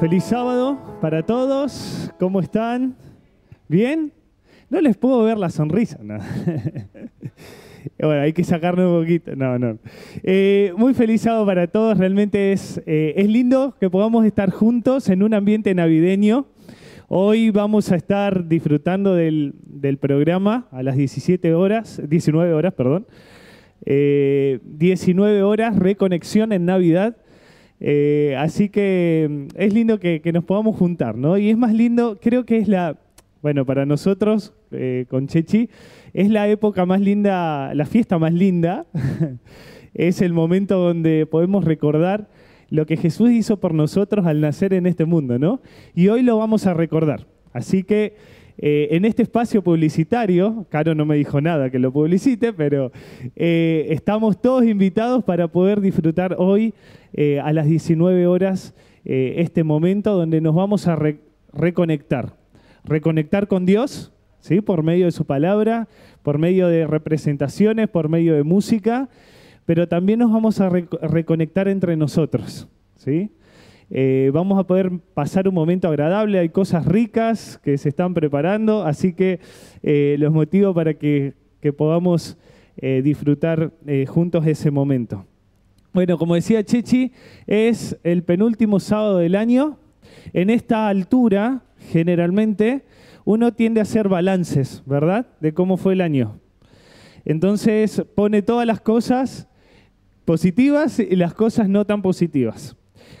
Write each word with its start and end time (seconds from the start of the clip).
Feliz 0.00 0.24
sábado 0.24 0.78
para 1.00 1.22
todos. 1.22 2.12
¿Cómo 2.18 2.40
están? 2.40 2.94
¿Bien? 3.66 4.12
No 4.68 4.82
les 4.82 4.94
puedo 4.98 5.24
ver 5.24 5.38
la 5.38 5.48
sonrisa. 5.48 5.98
No. 6.02 6.18
bueno, 7.98 8.20
hay 8.20 8.34
que 8.34 8.44
sacarle 8.44 8.86
un 8.86 9.00
poquito. 9.00 9.34
No, 9.34 9.58
no. 9.58 9.78
Eh, 10.22 10.74
muy 10.76 10.92
feliz 10.92 11.22
sábado 11.22 11.46
para 11.46 11.66
todos. 11.68 11.96
Realmente 11.96 12.52
es, 12.52 12.82
eh, 12.84 13.14
es 13.16 13.26
lindo 13.26 13.74
que 13.80 13.88
podamos 13.88 14.26
estar 14.26 14.50
juntos 14.50 15.08
en 15.08 15.22
un 15.22 15.32
ambiente 15.32 15.74
navideño. 15.74 16.46
Hoy 17.08 17.48
vamos 17.48 17.90
a 17.90 17.96
estar 17.96 18.48
disfrutando 18.48 19.14
del, 19.14 19.54
del 19.64 19.96
programa 19.96 20.68
a 20.72 20.82
las 20.82 20.96
17 20.96 21.54
horas, 21.54 22.02
19 22.06 22.52
horas, 22.52 22.74
perdón. 22.74 23.06
19 23.86 25.38
eh, 25.38 25.42
horas, 25.42 25.78
reconexión 25.78 26.52
en 26.52 26.66
Navidad. 26.66 27.16
Eh, 27.80 28.34
así 28.38 28.68
que 28.68 29.26
mm, 29.28 29.46
es 29.56 29.74
lindo 29.74 29.98
que, 29.98 30.20
nos 30.32 30.44
podamos 30.44 30.76
juntar, 30.76 31.16
¿no? 31.16 31.38
Y 31.38 31.50
es 31.50 31.56
más 31.56 31.72
lindo, 31.72 32.18
creo 32.20 32.44
que 32.44 32.58
es 32.58 32.68
la, 32.68 32.98
bueno, 33.42 33.64
para 33.66 33.86
nosotros, 33.86 34.54
eh, 34.70 35.06
con 35.08 35.26
Chechi, 35.26 35.68
es 36.12 36.30
la 36.30 36.48
época 36.48 36.86
más 36.86 37.00
linda, 37.00 37.74
la 37.74 37.86
fiesta 37.86 38.18
más 38.18 38.32
linda. 38.32 38.86
es 39.94 40.20
el 40.20 40.32
momento 40.32 40.78
donde 40.78 41.26
podemos 41.26 41.64
recordar 41.64 42.28
lo 42.68 42.86
que 42.86 42.96
Jesús 42.96 43.30
hizo 43.30 43.58
por 43.60 43.74
nosotros 43.74 44.26
al 44.26 44.40
nacer 44.40 44.74
en 44.74 44.86
este 44.86 45.04
mundo, 45.04 45.38
¿no? 45.38 45.60
Y 45.94 46.08
hoy 46.08 46.22
lo 46.22 46.36
vamos 46.38 46.66
a 46.66 46.74
recordar. 46.74 47.26
Así 47.52 47.84
que 47.84 48.16
eh, 48.58 48.88
en 48.92 49.04
este 49.04 49.22
espacio 49.22 49.62
publicitario, 49.62 50.66
Caro 50.70 50.94
no 50.94 51.04
me 51.04 51.16
dijo 51.16 51.40
nada 51.40 51.70
que 51.70 51.78
lo 51.78 51.92
publicite, 51.92 52.52
pero 52.52 52.90
eh, 53.34 53.86
estamos 53.90 54.40
todos 54.40 54.64
invitados 54.64 55.24
para 55.24 55.48
poder 55.48 55.80
disfrutar 55.80 56.36
hoy 56.38 56.72
eh, 57.12 57.40
a 57.40 57.52
las 57.52 57.66
19 57.66 58.26
horas 58.26 58.74
este 59.08 59.62
momento 59.62 60.16
donde 60.16 60.40
nos 60.40 60.52
vamos 60.56 60.88
a 60.88 60.98
reconectar. 61.52 62.34
Reconectar 62.82 63.46
con 63.46 63.64
Dios, 63.64 64.12
¿sí? 64.40 64.60
por 64.60 64.82
medio 64.82 65.04
de 65.04 65.12
su 65.12 65.24
palabra, 65.24 65.86
por 66.24 66.38
medio 66.38 66.66
de 66.66 66.88
representaciones, 66.88 67.88
por 67.88 68.08
medio 68.08 68.34
de 68.34 68.42
música, 68.42 69.08
pero 69.64 69.86
también 69.86 70.18
nos 70.18 70.32
vamos 70.32 70.60
a 70.60 70.70
reconectar 70.70 71.68
entre 71.68 71.96
nosotros. 71.96 72.66
¿sí? 72.96 73.30
Eh, 73.90 74.30
vamos 74.34 74.58
a 74.58 74.64
poder 74.64 74.90
pasar 75.14 75.46
un 75.46 75.54
momento 75.54 75.88
agradable, 75.88 76.38
hay 76.38 76.48
cosas 76.48 76.86
ricas 76.86 77.60
que 77.62 77.78
se 77.78 77.88
están 77.88 78.14
preparando, 78.14 78.82
así 78.82 79.12
que 79.12 79.38
eh, 79.82 80.16
los 80.18 80.32
motivo 80.32 80.74
para 80.74 80.94
que, 80.94 81.34
podamos 81.76 82.38
eh, 82.76 83.00
disfrutar 83.02 83.72
juntos 84.06 84.46
ese 84.46 84.70
momento. 84.70 85.26
Bueno, 85.92 86.16
como 86.16 86.36
decía 86.36 86.62
Chechi, 86.62 87.10
es 87.48 87.98
el 88.04 88.22
penúltimo 88.22 88.78
sábado 88.78 89.18
del 89.18 89.34
año. 89.34 89.76
En 90.32 90.48
esta 90.50 90.86
altura, 90.86 91.64
generalmente, 91.90 92.84
uno 93.24 93.52
tiende 93.52 93.80
a 93.80 93.82
hacer 93.82 94.08
balances, 94.08 94.84
¿verdad? 94.86 95.26
De 95.40 95.54
cómo 95.54 95.76
fue 95.76 95.94
el 95.94 96.02
año. 96.02 96.38
Entonces 97.24 98.04
pone 98.14 98.42
todas 98.42 98.64
las 98.64 98.80
cosas 98.80 99.48
positivas 100.24 101.00
y 101.00 101.16
las 101.16 101.34
cosas 101.34 101.68
no 101.68 101.84
tan 101.84 102.00
positivas. 102.00 102.76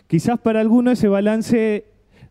Quizás 0.06 0.38
para 0.38 0.60
algunos 0.60 0.94
ese 0.94 1.08
balance 1.08 1.84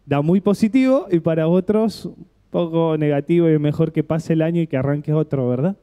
da 0.06 0.22
muy 0.22 0.42
positivo 0.42 1.08
y 1.12 1.20
para 1.20 1.48
otros 1.48 2.06
un 2.06 2.28
poco 2.52 2.98
negativo 2.98 3.50
y 3.50 3.60
mejor 3.60 3.92
que 3.92 4.04
pase 4.04 4.34
el 4.34 4.42
año 4.42 4.62
y 4.62 4.68
que 4.68 4.78
arranque 4.78 5.14
otro, 5.14 5.50
¿verdad? 5.50 5.76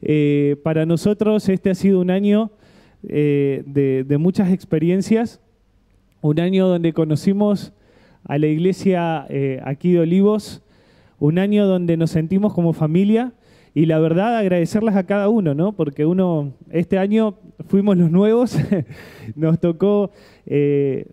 Eh, 0.00 0.56
para 0.62 0.86
nosotros 0.86 1.48
este 1.48 1.70
ha 1.70 1.74
sido 1.74 2.00
un 2.00 2.10
año 2.10 2.50
eh, 3.08 3.62
de, 3.66 4.18
muchas 4.18 4.52
experiencias, 4.52 5.40
un 6.20 6.40
año 6.40 6.66
donde 6.66 6.92
conocimos 6.92 7.72
a 8.24 8.38
la 8.38 8.46
iglesia 8.46 9.26
eh, 9.28 9.60
aquí 9.64 9.92
de 9.92 10.00
Olivos, 10.00 10.62
un 11.20 11.38
año 11.38 11.66
donde 11.66 11.96
nos 11.96 12.10
sentimos 12.10 12.54
como 12.54 12.72
familia 12.72 13.32
y 13.78 13.86
la 13.86 14.00
verdad 14.00 14.36
agradecerles 14.36 14.96
a 14.96 15.06
cada 15.06 15.28
uno, 15.28 15.54
¿no? 15.54 15.70
Porque 15.70 16.04
uno, 16.04 16.52
este 16.68 16.98
año 16.98 17.36
fuimos 17.68 17.96
los 17.96 18.10
nuevos, 18.10 18.58
nos 19.36 19.60
tocó 19.60 20.10
eh, 20.46 21.06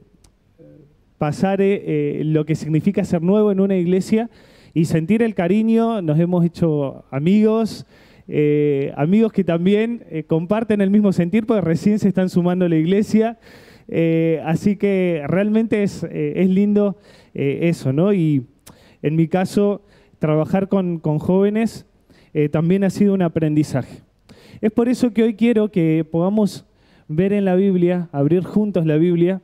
pasar 1.20 1.62
eh, 1.62 1.84
eh, 1.86 2.24
lo 2.26 2.44
que 2.44 2.56
significa 2.56 3.03
ser 3.03 3.22
nuevo 3.22 3.52
en 3.52 3.59
una 3.59 3.76
iglesia 3.78 4.31
y 4.74 4.86
sentir 4.86 5.22
el 5.22 5.36
cariño, 5.36 6.02
nos 6.02 6.20
hemos 6.20 6.44
hecho 6.44 7.06
amigos, 7.12 7.86
amigos 8.97 9.32
que 9.32 9.44
también 9.44 10.03
comparten 10.26 10.82
el 10.82 10.90
mismo 10.90 11.14
sentir 11.14 11.46
porque 11.46 11.62
recién 11.62 12.00
se 12.00 12.08
están 12.08 12.30
sumando 12.30 12.66
a 12.66 12.70
la 12.70 12.78
iglesia. 12.78 13.38
así 14.44 14.76
que 14.76 15.22
realmente 15.28 15.84
es, 15.84 16.03
es 16.03 16.50
lindo 16.50 16.97
eso, 17.36 17.94
¿no? 17.94 18.12
Y 18.12 18.47
en 19.03 19.16
mi 19.16 19.28
caso, 19.28 19.84
trabajar 20.18 20.68
con, 20.68 20.97
con 20.97 21.20
jóvenes 21.20 21.86
también 22.51 22.84
ha 22.84 22.90
sido 22.90 23.13
un 23.13 23.22
aprendizaje. 23.22 24.01
Es 24.62 24.72
por 24.72 24.90
eso 24.90 25.12
que 25.12 25.23
hoy 25.23 25.35
quiero 25.35 25.72
que 25.72 26.06
podamos 26.09 26.66
ver 27.07 27.34
en 27.34 27.46
la 27.46 27.56
Biblia, 27.56 28.09
abrir 28.12 28.44
juntos 28.44 28.85
la 28.85 28.97
Biblia 28.97 29.41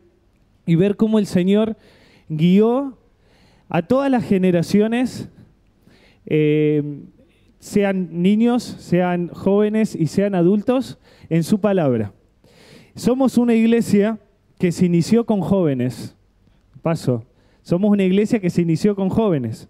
y 0.66 0.76
ver 0.76 0.96
cómo 0.96 1.20
el 1.20 1.26
Señor 1.26 1.78
guió 2.30 2.98
a 3.70 3.82
todas 3.82 4.12
las 4.12 4.26
generaciones, 4.26 5.30
eh, 6.26 6.84
sean 7.60 8.22
niños, 8.22 8.64
sean 8.64 9.30
jóvenes 9.30 9.96
y 9.96 10.08
sean 10.08 10.36
adultos, 10.36 10.98
en 11.30 11.44
su 11.44 11.62
palabra. 11.62 12.14
Somos 12.96 13.38
una 13.38 13.54
iglesia 13.54 14.20
que 14.60 14.72
se 14.72 14.86
inició 14.86 15.26
con 15.26 15.42
jóvenes. 15.42 16.16
Paso. 16.82 17.26
Somos 17.62 17.92
una 17.92 18.04
iglesia 18.04 18.40
que 18.40 18.50
se 18.50 18.62
inició 18.62 18.96
con 18.96 19.10
jóvenes. 19.10 19.70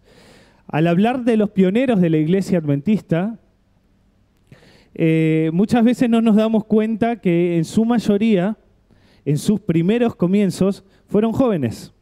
Al 0.67 0.87
hablar 0.87 1.23
de 1.23 1.37
los 1.37 1.49
pioneros 1.49 2.01
de 2.01 2.09
la 2.09 2.17
iglesia 2.17 2.59
adventista, 2.59 3.39
eh, 4.93 5.49
muchas 5.53 5.83
veces 5.83 6.09
no 6.09 6.21
nos 6.21 6.35
damos 6.35 6.65
cuenta 6.65 7.17
que 7.17 7.57
en 7.57 7.65
su 7.65 7.85
mayoría, 7.85 8.57
en 9.25 9.37
sus 9.37 9.59
primeros 9.59 10.15
comienzos, 10.15 10.83
fueron 11.07 11.31
jóvenes. 11.31 11.93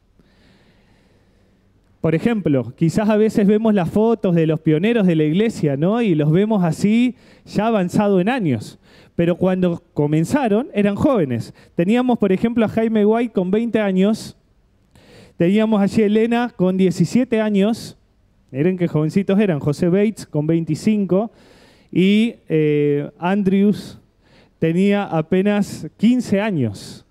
Por 2.02 2.16
ejemplo, 2.16 2.74
quizás 2.78 3.09
a 3.09 3.18
veces 3.18 3.46
vemos 3.46 3.74
las 3.74 3.90
fotos 3.90 4.34
de 4.34 4.48
los 4.48 4.62
pioneros 4.62 5.06
de 5.06 5.16
la 5.16 5.25
iglesia, 5.25 5.75
¿no? 5.75 6.02
Y 6.02 6.16
los 6.16 6.31
vemos 6.31 6.64
así, 6.64 7.16
ya 7.46 7.68
avanzado 7.68 8.22
en 8.22 8.30
años. 8.30 8.80
Pero 9.16 9.36
cuando 9.36 9.84
comenzaron, 9.94 10.69
eran 10.74 10.96
jóvenes. 10.96 11.53
Teníamos, 11.75 12.18
por 12.18 12.31
ejemplo, 12.31 12.64
a 12.64 12.69
Jaime 12.69 13.06
White 13.06 13.34
con 13.34 13.52
20 13.52 13.81
años. 13.81 14.38
Teníamos 15.36 15.81
a 15.81 16.02
Elena 16.02 16.53
con 16.56 16.78
17 16.78 17.42
años. 17.42 17.99
Miren 18.52 18.78
qué 18.78 18.88
jovencitos 18.88 19.40
eran. 19.40 19.60
José 19.60 19.90
Bates 19.90 20.26
con 20.26 20.48
25 20.48 21.32
y 21.92 22.36
eh, 22.48 23.10
Andrews 23.20 24.00
tenía 24.58 25.04
apenas 25.04 25.88
15 25.98 26.42
años 26.42 27.06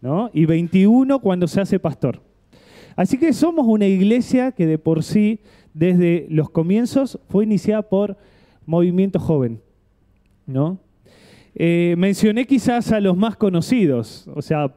¿no? 0.00 0.30
y 0.32 0.44
21 0.44 1.20
cuando 1.20 1.46
se 1.46 1.60
hace 1.60 1.78
pastor. 1.78 2.20
Así 2.94 3.16
que 3.16 3.32
somos 3.32 3.66
una 3.66 3.86
iglesia 3.86 4.52
que 4.52 4.66
de 4.66 4.78
por 4.78 5.02
sí, 5.02 5.40
desde 5.72 6.26
los 6.28 6.50
comienzos, 6.50 7.18
fue 7.28 7.44
iniciada 7.44 7.82
por 7.82 8.18
movimiento 8.66 9.18
joven. 9.18 9.60
¿no? 10.46 10.78
Eh, 11.54 11.94
mencioné 11.96 12.46
quizás 12.46 12.92
a 12.92 13.00
los 13.00 13.16
más 13.16 13.36
conocidos, 13.36 14.28
o 14.34 14.42
sea, 14.42 14.74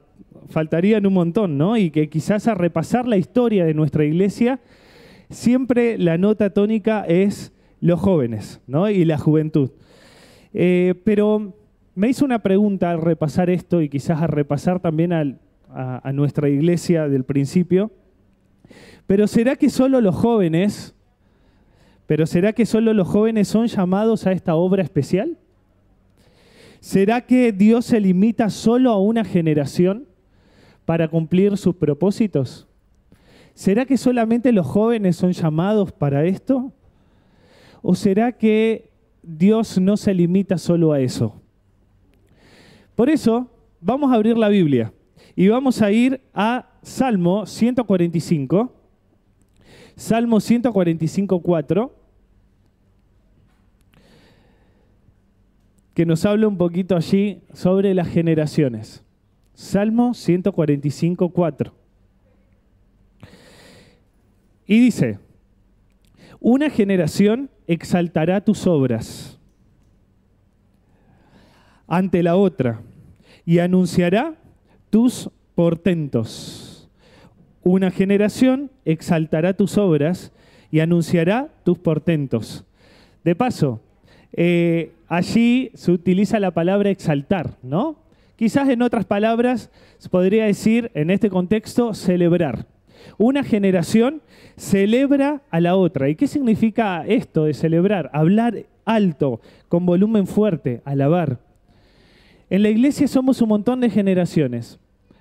faltarían 0.50 1.06
un 1.06 1.14
montón, 1.14 1.58
¿no? 1.58 1.78
Y 1.78 1.90
que 1.90 2.10
quizás 2.10 2.48
a 2.48 2.54
repasar 2.54 3.08
la 3.08 3.18
historia 3.18 3.66
de 3.66 3.74
nuestra 3.74 4.04
iglesia, 4.04 4.60
siempre 5.30 5.98
la 5.98 6.18
nota 6.18 6.52
tónica 6.52 7.04
es 7.08 7.54
los 7.82 8.00
jóvenes 8.00 8.62
¿no? 8.68 8.90
y 8.90 9.06
la 9.06 9.18
juventud. 9.18 9.72
Eh, 10.54 10.96
pero 11.04 11.54
me 11.96 12.10
hizo 12.10 12.26
una 12.26 12.40
pregunta 12.40 12.92
al 12.92 13.02
repasar 13.02 13.50
esto 13.50 13.82
y 13.82 13.90
quizás 13.90 14.22
a 14.22 14.28
repasar 14.28 14.80
también 14.80 15.14
a, 15.14 15.38
nuestra 16.14 16.48
iglesia 16.48 17.10
del 17.10 17.26
principio. 17.26 17.92
Pero 19.08 19.28
¿será 19.28 19.58
que 19.58 19.70
solo 19.70 20.00
los 20.00 20.16
jóvenes, 20.16 20.96
pero 22.08 22.26
será 22.26 22.54
que 22.54 22.66
solo 22.66 22.94
los 22.94 23.08
jóvenes 23.08 23.50
son 23.50 23.68
llamados 23.68 24.26
a 24.26 24.32
esta 24.32 24.56
obra 24.56 24.82
especial? 24.82 25.38
¿Será 26.80 27.22
que 27.22 27.52
Dios 27.52 27.86
se 27.86 28.00
limita 28.00 28.50
solo 28.50 28.92
a 28.92 29.00
una 29.02 29.26
generación 29.26 30.06
para 30.86 31.10
cumplir 31.10 31.58
sus 31.58 31.76
propósitos? 31.76 32.65
¿Será 33.56 33.86
que 33.86 33.98
solamente 33.98 34.52
los 34.52 34.68
jóvenes 34.68 35.16
son 35.16 35.32
llamados 35.32 35.92
para 35.92 36.26
esto? 36.26 36.72
¿O 37.82 37.96
será 37.96 38.34
que 38.34 38.92
Dios 39.24 39.80
no 39.80 39.98
se 39.98 40.14
limita 40.14 40.60
solo 40.60 40.92
a 40.92 41.00
eso? 41.00 41.42
Por 42.94 43.10
eso, 43.10 43.50
vamos 43.82 44.12
a 44.12 44.16
abrir 44.16 44.38
la 44.38 44.50
Biblia 44.50 44.94
y 45.36 45.48
vamos 45.48 45.82
a 45.82 45.92
ir 45.92 46.22
a 46.34 46.70
Salmo 46.84 47.48
145. 47.48 48.72
Salmo 49.96 50.40
145, 50.40 51.40
4. 51.42 52.06
que 55.96 56.06
nos 56.06 56.26
habla 56.26 56.50
un 56.50 56.58
poquito 56.58 56.98
allí 56.98 57.42
sobre 57.54 57.94
las 57.94 58.10
generaciones. 58.10 59.02
Salmo 59.54 60.14
145, 60.14 61.30
4. 61.30 61.85
Y 64.68 64.80
dice, 64.80 65.20
una 66.40 66.70
generación 66.70 67.50
exaltará 67.68 68.42
tus 68.42 68.68
obras 68.68 69.40
ante 71.88 72.24
la 72.24 72.36
otra 72.36 72.82
y 73.46 73.60
anunciará 73.60 74.36
tus 74.90 75.30
portentos. 75.54 76.90
Una 77.64 77.92
generación 77.92 78.72
exaltará 78.86 79.54
tus 79.54 79.78
obras 79.78 80.32
y 80.72 80.80
anunciará 80.80 81.50
tus 81.64 81.78
portentos. 81.78 82.66
De 83.24 83.36
paso, 83.36 83.82
eh, 84.34 84.92
allí 85.08 85.72
se 85.74 85.92
utiliza 85.92 86.40
la 86.40 86.52
palabra 86.52 86.90
exaltar, 86.90 87.58
¿no? 87.64 87.98
Quizás 88.36 88.68
en 88.70 88.82
otras 88.82 89.06
palabras 89.06 89.72
se 89.98 90.10
podría 90.10 90.46
decir, 90.46 90.92
en 90.94 91.10
este 91.10 91.30
contexto, 91.30 91.94
celebrar. 91.94 92.68
Una 93.18 93.44
generación 93.44 94.22
celebra 94.58 95.42
a 95.50 95.60
la 95.60 95.76
otra. 95.76 96.10
¿Y 96.10 96.16
qué 96.16 96.28
significa 96.28 97.06
esto 97.08 97.46
de 97.46 97.54
celebrar? 97.54 98.10
Hablar 98.14 98.66
alto, 98.86 99.42
con 99.68 99.86
volumen 99.86 100.28
fuerte, 100.28 100.82
alabar. 100.86 101.40
En 102.50 102.64
la 102.64 102.70
iglesia 102.70 103.08
somos 103.08 103.42
un 103.42 103.50
montón 103.50 103.82
de 103.82 103.90
generaciones, 103.90 104.80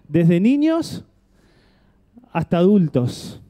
desde 0.08 0.40
niños 0.40 1.04
hasta 2.32 2.58
adultos, 2.58 3.40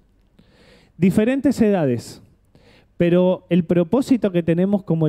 diferentes 0.96 1.60
edades, 1.60 2.22
pero 2.96 3.46
el 3.50 3.64
propósito 3.64 4.30
que 4.30 4.42
tenemos 4.42 4.84
como, 4.84 5.08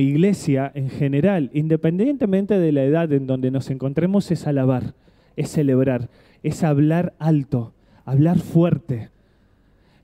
iglesia 0.00 0.72
en 0.74 0.88
general, 0.88 1.50
independientemente 1.52 2.58
de 2.58 2.72
la 2.72 2.84
edad 2.84 3.12
en 3.12 3.26
donde 3.26 3.50
nos 3.50 3.70
encontremos, 3.70 4.30
es 4.30 4.46
alabar, 4.46 4.94
es 5.36 5.50
celebrar, 5.50 6.08
es 6.42 6.64
hablar 6.64 7.12
alto, 7.18 7.74
hablar 8.04 8.38
fuerte, 8.38 9.10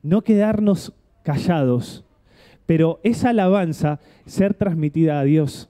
no 0.02 0.22
quedarnos 0.22 0.92
callados, 1.22 2.04
pero 2.66 3.00
esa 3.02 3.30
alabanza 3.30 4.00
ser 4.26 4.54
transmitida 4.54 5.20
a 5.20 5.24
Dios. 5.24 5.68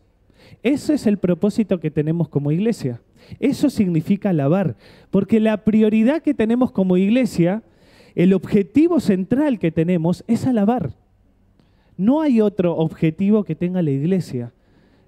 Ese 0.62 0.94
es 0.94 1.06
el 1.06 1.18
propósito 1.18 1.80
que 1.80 1.90
tenemos 1.90 2.28
como 2.28 2.50
iglesia. 2.50 3.00
Eso 3.40 3.70
significa 3.70 4.30
alabar, 4.30 4.76
porque 5.10 5.40
la 5.40 5.64
prioridad 5.64 6.22
que 6.22 6.34
tenemos 6.34 6.72
como 6.72 6.96
iglesia, 6.96 7.62
el 8.14 8.32
objetivo 8.32 9.00
central 9.00 9.58
que 9.58 9.70
tenemos 9.70 10.24
es 10.26 10.46
alabar. 10.46 10.92
No 11.96 12.20
hay 12.20 12.40
otro 12.40 12.76
objetivo 12.76 13.44
que 13.44 13.54
tenga 13.54 13.82
la 13.82 13.90
iglesia, 13.90 14.52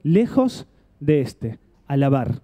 lejos 0.03 0.67
de 0.99 1.21
este, 1.21 1.59
alabar. 1.87 2.43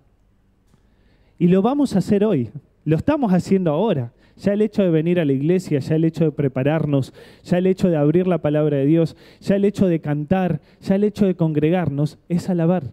Y 1.39 1.49
lo 1.49 1.63
vamos 1.63 1.95
a 1.95 1.99
hacer 1.99 2.25
hoy, 2.25 2.51
lo 2.85 2.97
estamos 2.97 3.33
haciendo 3.33 3.73
ahora. 3.73 4.13
Ya 4.37 4.53
el 4.53 4.61
hecho 4.61 4.83
de 4.83 4.91
venir 4.91 5.19
a 5.19 5.25
la 5.25 5.33
iglesia, 5.33 5.79
ya 5.79 5.97
el 5.97 6.05
hecho 6.05 6.25
de 6.25 6.31
prepararnos, 6.31 7.15
ya 7.43 7.57
el 7.57 7.67
hecho 7.67 7.89
de 7.89 7.97
abrir 7.97 8.27
la 8.27 8.39
palabra 8.39 8.77
de 8.77 8.85
Dios, 8.85 9.17
ya 9.41 9.57
el 9.57 9.65
hecho 9.65 9.87
de 9.87 10.01
cantar, 10.01 10.61
ya 10.81 10.95
el 10.97 11.05
hecho 11.05 11.27
de 11.27 11.37
congregarnos, 11.37 12.19
es 12.29 12.51
alabar. 12.51 12.93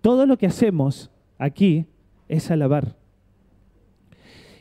Todo 0.00 0.24
lo 0.24 0.38
que 0.38 0.46
hacemos 0.46 1.10
aquí 1.36 1.86
es 2.28 2.50
alabar. 2.52 2.94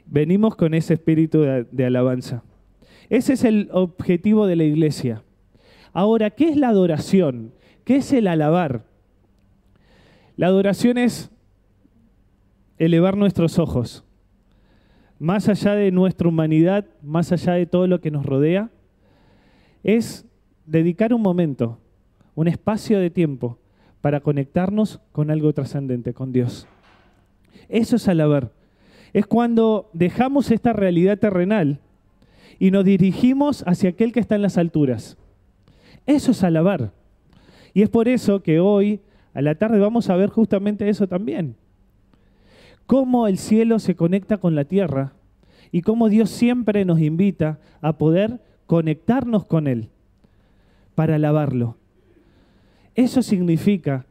Venimos 0.07 0.56
con 0.56 0.74
ese 0.74 0.95
espíritu 0.95 1.42
de, 1.42 1.86
alabanza. 1.86 2.44
Ese 3.10 3.33
es 3.33 3.44
el 3.44 3.69
objetivo 3.72 4.48
de 4.48 4.56
la 4.56 4.63
iglesia. 4.63 5.24
Ahora, 5.94 6.31
¿qué 6.31 6.50
es 6.50 6.57
la 6.57 6.69
adoración? 6.69 7.54
¿Qué 7.83 7.98
es 7.98 8.12
el 8.12 8.28
alabar? 8.28 8.86
La 10.36 10.48
adoración 10.48 10.98
es 10.98 11.30
elevar 12.80 13.18
nuestros 13.18 13.60
ojos 13.60 14.06
más 15.19 15.50
allá 15.50 15.75
de 15.75 15.92
nuestra 15.92 16.28
humanidad, 16.28 16.86
más 17.02 17.31
allá 17.31 17.54
de 17.54 17.66
todo 17.66 17.88
lo 17.88 18.02
que 18.02 18.12
nos 18.12 18.25
rodea, 18.25 18.69
es 19.84 20.25
dedicar 20.66 21.14
un 21.14 21.22
momento, 21.22 21.80
un 22.36 22.48
espacio 22.48 23.00
de 23.00 23.10
tiempo 23.10 23.58
para 24.02 24.19
conectarnos 24.19 25.00
con 25.12 25.31
algo 25.31 25.54
trascendente, 25.54 26.14
con 26.14 26.31
Dios. 26.31 26.68
Eso 27.69 27.96
es 27.96 28.08
alabar. 28.08 28.52
Es 29.14 29.25
cuando 29.25 29.90
dejamos 29.94 30.52
esta 30.52 30.74
realidad 30.74 31.18
terrenal 31.18 31.80
y 32.60 32.72
nos 32.72 32.86
dirigimos 32.86 33.64
hacia 33.68 33.90
aquel 33.90 34.12
que 34.12 34.19
está 34.19 34.36
en 34.36 34.42
las 34.42 34.58
alturas. 34.58 35.18
Eso 36.06 36.31
es 36.31 36.44
alabar. 36.44 36.92
Y 37.74 37.81
es 37.81 37.90
por 37.90 38.08
eso 38.08 38.42
que 38.44 38.60
hoy, 38.60 39.02
a 39.34 39.42
la 39.42 39.56
tarde, 39.56 39.80
vamos 39.80 40.10
a 40.10 40.16
ver 40.16 40.30
justamente 40.30 40.90
eso 40.90 41.08
también 41.08 41.56
cómo 42.88 43.28
el 43.28 43.38
cielo 43.38 43.78
se 43.80 43.95
conecta 43.95 44.38
con 44.38 44.56
la 44.56 44.66
tierra 44.66 45.13
y 45.72 45.81
cómo 45.81 46.10
Dios 46.10 46.30
siempre 46.31 46.86
nos 46.86 47.00
invita 47.00 47.60
a 47.81 47.98
poder 47.98 48.39
conectarnos 48.66 49.45
con 49.45 49.68
Él 49.68 49.89
para 50.95 51.16
alabarlo. 51.16 51.75
Eso 52.95 53.22
significa 53.22 54.06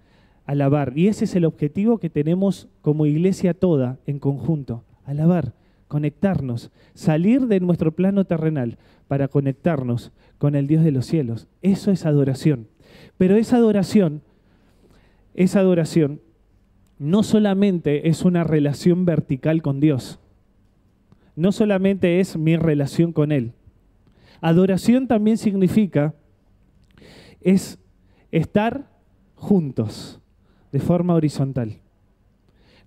alabar 0.45 0.93
y 0.97 1.09
ese 1.09 1.25
es 1.25 1.35
el 1.35 1.47
objetivo 1.47 1.99
que 1.99 2.11
tenemos 2.11 2.69
como 2.83 3.07
iglesia 3.07 3.55
toda 3.55 3.99
en 4.07 4.21
conjunto, 4.21 4.85
alabar, 5.05 5.55
conectarnos, 5.89 6.71
salir 6.95 7.47
de 7.47 7.61
nuestro 7.61 7.93
plano 7.93 8.25
terrenal 8.27 8.79
para 9.09 9.29
conectarnos 9.29 10.13
con 10.39 10.55
el 10.55 10.67
Dios 10.67 10.85
de 10.85 10.93
los 10.93 11.07
cielos. 11.07 11.49
Eso 11.63 11.91
es 11.91 12.05
adoración. 12.05 12.69
Pero 13.17 13.37
esa 13.37 13.57
adoración, 13.57 14.21
esa 15.35 15.61
adoración 15.61 16.21
no 16.99 17.23
solamente 17.23 18.09
es 18.09 18.25
una 18.25 18.45
relación 18.45 19.05
vertical 19.05 19.63
con 19.63 19.81
Dios, 19.81 20.19
no 21.35 21.53
solamente 21.53 22.21
es 22.21 22.37
mi 22.37 22.57
relación 22.57 23.13
con 23.13 23.31
Él. 23.31 23.53
Adoración 24.41 25.07
también 25.07 25.37
significa 25.37 26.15
es 27.41 27.79
estar 28.33 28.91
juntos 29.35 30.21
de 30.73 30.81
forma 30.81 31.15
horizontal. 31.15 31.79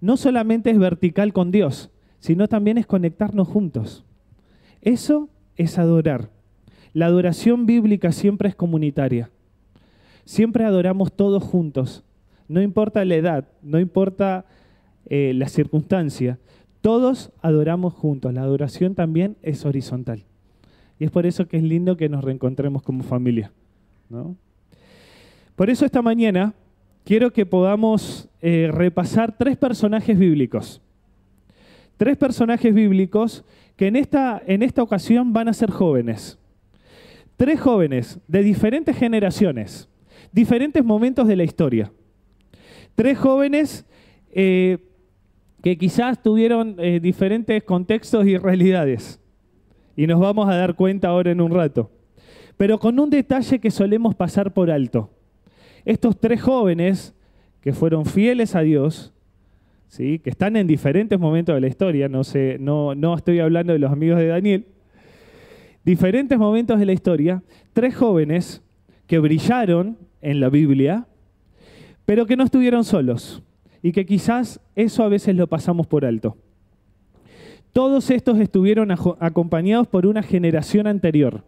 No 0.02 0.18
solamente 0.18 0.72
es 0.72 0.80
vertical 0.80 1.34
con 1.34 1.52
Dios, 1.52 1.92
sino 2.20 2.48
también 2.48 2.78
es 2.78 2.86
conectarnos 2.86 3.48
juntos. 3.48 4.06
Eso 4.82 5.30
es 5.56 5.78
adorar. 5.78 6.30
La 6.94 7.06
adoración 7.06 7.66
bíblica 7.66 8.12
siempre 8.12 8.50
es 8.50 8.56
comunitaria. 8.56 9.30
Siempre 10.26 10.66
adoramos 10.66 11.14
todos 11.14 11.44
juntos, 11.44 12.04
no 12.50 12.62
importa 12.62 13.06
la 13.06 13.16
edad, 13.16 13.48
no 13.62 13.80
importa 13.80 14.46
eh, 15.06 15.34
la 15.36 15.48
circunstancia, 15.48 16.40
todos 16.82 17.32
adoramos 17.42 17.94
juntos. 17.94 18.34
La 18.34 18.42
adoración 18.42 18.96
también 18.96 19.38
es 19.44 19.66
horizontal. 19.66 20.26
Y 21.00 21.06
es 21.06 21.12
por 21.12 21.26
eso 21.26 21.48
que 21.48 21.58
es 21.58 21.64
lindo 21.64 21.96
que 21.96 22.10
nos 22.10 22.24
reencontremos 22.24 22.82
como 22.82 23.04
familia. 23.04 23.52
Por 25.56 25.70
eso 25.70 25.86
esta 25.86 26.02
mañana 26.02 26.54
quiero 27.04 27.32
que 27.32 27.46
podamos 27.46 28.28
eh, 28.42 28.70
repasar 28.72 29.38
tres 29.38 29.56
personajes 29.56 30.18
bíblicos. 30.18 30.82
Tres 31.98 32.18
personajes 32.18 32.74
bíblicos 32.74 33.46
que 33.76 33.88
en 33.88 33.96
esta, 33.96 34.42
en 34.46 34.64
esta 34.64 34.82
ocasión 34.82 35.34
van 35.34 35.50
a 35.50 35.54
ser 35.54 35.70
jóvenes. 35.70 36.40
Tres 37.38 37.60
jóvenes 37.60 38.20
de 38.28 38.42
diferentes 38.42 38.98
generaciones, 38.98 39.88
diferentes 40.32 40.84
momentos 40.84 41.28
de 41.28 41.36
la 41.36 41.44
historia. 41.44 41.92
Tres 43.00 43.18
jóvenes 43.18 43.86
eh, 44.30 44.78
que 45.64 45.78
quizás 45.78 46.22
tuvieron 46.22 46.76
eh, 46.80 47.00
diferentes 47.00 47.64
contextos 47.64 48.28
y 48.28 48.36
realidades. 48.36 49.22
Y 49.96 50.06
nos 50.06 50.20
vamos 50.20 50.50
a 50.50 50.58
dar 50.58 50.76
cuenta 50.76 51.08
ahora 51.08 51.32
en 51.32 51.40
un 51.40 51.50
rato. 51.50 51.90
Pero 52.58 52.78
con 52.78 53.00
un 53.00 53.10
detalle 53.10 53.60
que 53.60 53.72
solemos 53.72 54.16
pasar 54.16 54.54
por 54.54 54.70
alto. 54.70 55.10
Estos 55.86 56.20
tres 56.20 56.42
jóvenes 56.42 57.16
que 57.62 57.72
fueron 57.72 58.06
fieles 58.06 58.54
a 58.54 58.64
Dios, 58.64 59.14
¿sí? 59.88 60.20
que 60.20 60.30
están 60.30 60.58
en 60.58 60.68
diferentes 60.68 61.18
momentos 61.18 61.56
de 61.56 61.62
la 61.62 61.68
historia, 61.68 62.10
no, 62.10 62.26
sé, 62.26 62.58
no, 62.60 62.96
no 62.96 63.16
estoy 63.16 63.40
hablando 63.40 63.72
de 63.72 63.80
los 63.80 63.94
amigos 63.94 64.20
de 64.20 64.28
Daniel, 64.28 64.66
diferentes 65.86 66.38
momentos 66.38 66.78
de 66.78 66.86
la 66.86 66.92
historia, 66.92 67.44
tres 67.72 67.96
jóvenes 67.96 68.62
que 69.08 69.20
brillaron 69.20 69.98
en 70.22 70.42
la 70.42 70.50
Biblia, 70.50 71.08
pero 72.10 72.26
que 72.26 72.36
no 72.36 72.44
estuvieron 72.44 72.84
solos 72.84 73.44
y 73.84 73.92
que 73.92 74.04
quizás 74.04 74.60
eso 74.76 75.04
a 75.04 75.10
veces 75.10 75.36
lo 75.36 75.46
pasamos 75.46 75.86
por 75.86 76.06
alto. 76.06 76.38
Todos 77.72 78.10
estos 78.10 78.40
estuvieron 78.40 78.90
acompañados 79.20 79.88
por 79.88 80.08
una 80.08 80.24
generación 80.24 80.88
anterior. 80.88 81.44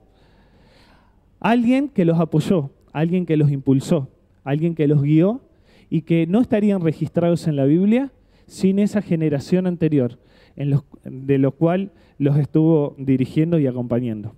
Alguien 1.40 1.90
que 1.90 2.06
los 2.06 2.20
apoyó, 2.20 2.70
alguien 2.94 3.26
que 3.26 3.38
los 3.38 3.50
impulsó, 3.50 4.10
alguien 4.44 4.76
que 4.76 4.86
los 4.86 5.02
guió 5.02 5.42
y 5.90 6.04
que 6.04 6.28
no 6.28 6.42
estarían 6.42 6.82
registrados 6.82 7.48
en 7.48 7.56
la 7.56 7.66
Biblia 7.66 8.12
sin 8.46 8.78
esa 8.78 9.02
generación 9.02 9.66
anterior, 9.66 10.20
de 10.56 11.38
lo 11.40 11.54
cual 11.54 11.92
los 12.20 12.38
estuvo 12.38 12.94
dirigiendo 13.00 13.58
y 13.58 13.66
acompañando. 13.66 14.36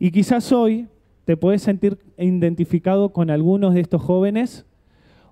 Y 0.00 0.10
quizás 0.10 0.50
hoy 0.50 0.88
te 1.24 1.36
puedes 1.36 1.62
sentir 1.62 1.98
identificado 2.18 3.10
con 3.12 3.30
algunos 3.30 3.74
de 3.74 3.80
estos 3.80 4.02
jóvenes 4.02 4.66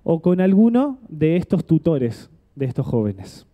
o 0.03 0.21
con 0.21 0.41
alguno 0.41 0.99
de 1.07 1.37
estos 1.37 1.65
tutores 1.65 2.29
de 2.55 2.65
estos 2.65 2.85
jóvenes. 2.85 3.47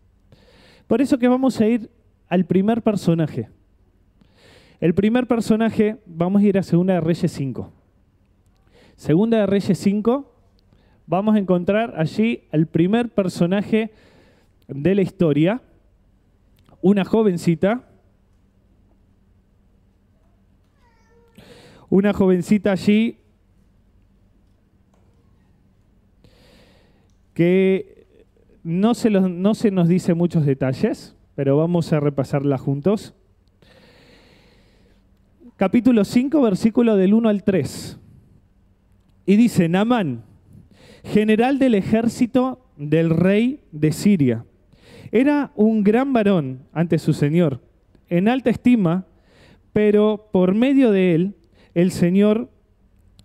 Por 0.87 1.01
eso 1.01 1.17
que 1.17 1.27
vamos 1.27 1.59
a 1.61 1.67
ir 1.67 1.89
al 2.27 2.45
primer 2.45 2.81
personaje. 2.81 3.49
El 4.79 4.93
primer 4.93 5.27
personaje, 5.27 5.97
vamos 6.05 6.41
a 6.41 6.45
ir 6.45 6.57
a 6.57 6.63
Segunda 6.63 6.93
de 6.93 7.01
Reyes 7.01 7.31
5. 7.31 7.71
Segunda 8.95 9.37
de 9.39 9.45
Reyes 9.45 9.77
5, 9.77 10.33
vamos 11.05 11.35
a 11.35 11.39
encontrar 11.39 11.93
allí 11.97 12.43
el 12.51 12.67
primer 12.67 13.09
personaje 13.09 13.91
de 14.67 14.95
la 14.95 15.01
historia, 15.01 15.61
una 16.81 17.03
jovencita, 17.03 17.87
una 21.89 22.13
jovencita 22.13 22.71
allí 22.71 23.17
que 27.39 28.05
no 28.65 28.93
se, 28.93 29.09
no 29.09 29.55
se 29.55 29.71
nos 29.71 29.87
dice 29.87 30.13
muchos 30.13 30.45
detalles, 30.45 31.15
pero 31.35 31.55
vamos 31.55 31.93
a 31.93 32.01
repasarla 32.01 32.57
juntos. 32.57 33.15
Capítulo 35.55 36.03
5, 36.03 36.41
versículo 36.41 36.97
del 36.97 37.13
1 37.13 37.29
al 37.29 37.45
3. 37.45 37.97
Y 39.25 39.37
dice, 39.37 39.69
Namán, 39.69 40.25
general 41.05 41.59
del 41.59 41.75
ejército 41.75 42.67
del 42.75 43.09
rey 43.09 43.61
de 43.71 43.93
Siria, 43.93 44.43
era 45.13 45.53
un 45.55 45.85
gran 45.85 46.11
varón 46.11 46.63
ante 46.73 46.99
su 46.99 47.13
señor, 47.13 47.61
en 48.09 48.27
alta 48.27 48.49
estima, 48.49 49.05
pero 49.71 50.27
por 50.33 50.55
medio 50.55 50.91
de 50.91 51.15
él 51.15 51.35
el 51.73 51.91
Señor 51.91 52.49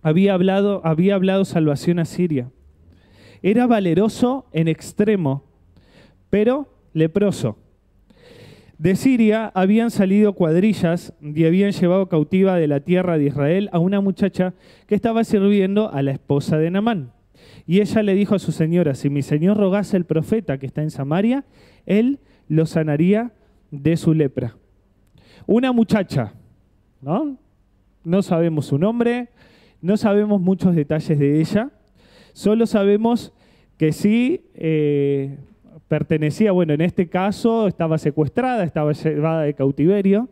había 0.02 0.34
hablado, 0.34 0.82
había 0.84 1.16
hablado 1.16 1.44
salvación 1.44 1.98
a 1.98 2.04
Siria. 2.04 2.52
Era 3.46 3.66
valeroso 3.66 4.46
en 4.52 4.68
extremo, 4.68 5.44
pero 6.30 6.66
leproso. 6.94 7.58
De 8.78 8.96
Siria 8.96 9.52
habían 9.54 9.90
salido 9.90 10.32
cuadrillas 10.32 11.12
y 11.20 11.44
habían 11.44 11.72
llevado 11.72 12.08
cautiva 12.08 12.56
de 12.56 12.68
la 12.68 12.80
tierra 12.80 13.18
de 13.18 13.26
Israel 13.26 13.68
a 13.72 13.80
una 13.80 14.00
muchacha 14.00 14.54
que 14.86 14.94
estaba 14.94 15.24
sirviendo 15.24 15.92
a 15.92 16.00
la 16.00 16.12
esposa 16.12 16.56
de 16.56 16.70
Namán. 16.70 17.12
Y 17.66 17.82
ella 17.82 18.02
le 18.02 18.14
dijo 18.14 18.34
a 18.34 18.38
su 18.38 18.50
señora, 18.50 18.94
si 18.94 19.10
mi 19.10 19.20
señor 19.20 19.58
rogase 19.58 19.98
el 19.98 20.06
profeta 20.06 20.56
que 20.56 20.64
está 20.64 20.80
en 20.80 20.90
Samaria, 20.90 21.44
él 21.84 22.20
lo 22.48 22.64
sanaría 22.64 23.32
de 23.70 23.98
su 23.98 24.14
lepra. 24.14 24.56
Una 25.46 25.70
muchacha, 25.70 26.32
¿no? 27.02 27.36
No 28.04 28.22
sabemos 28.22 28.64
su 28.64 28.78
nombre, 28.78 29.28
no 29.82 29.98
sabemos 29.98 30.40
muchos 30.40 30.74
detalles 30.74 31.18
de 31.18 31.42
ella, 31.42 31.70
Solo 32.34 32.66
sabemos 32.66 33.32
que 33.76 33.92
sí 33.92 34.42
eh, 34.54 35.38
pertenecía, 35.86 36.50
bueno, 36.50 36.74
en 36.74 36.80
este 36.80 37.08
caso 37.08 37.68
estaba 37.68 37.96
secuestrada, 37.96 38.64
estaba 38.64 38.92
llevada 38.92 39.42
de 39.42 39.54
cautiverio. 39.54 40.28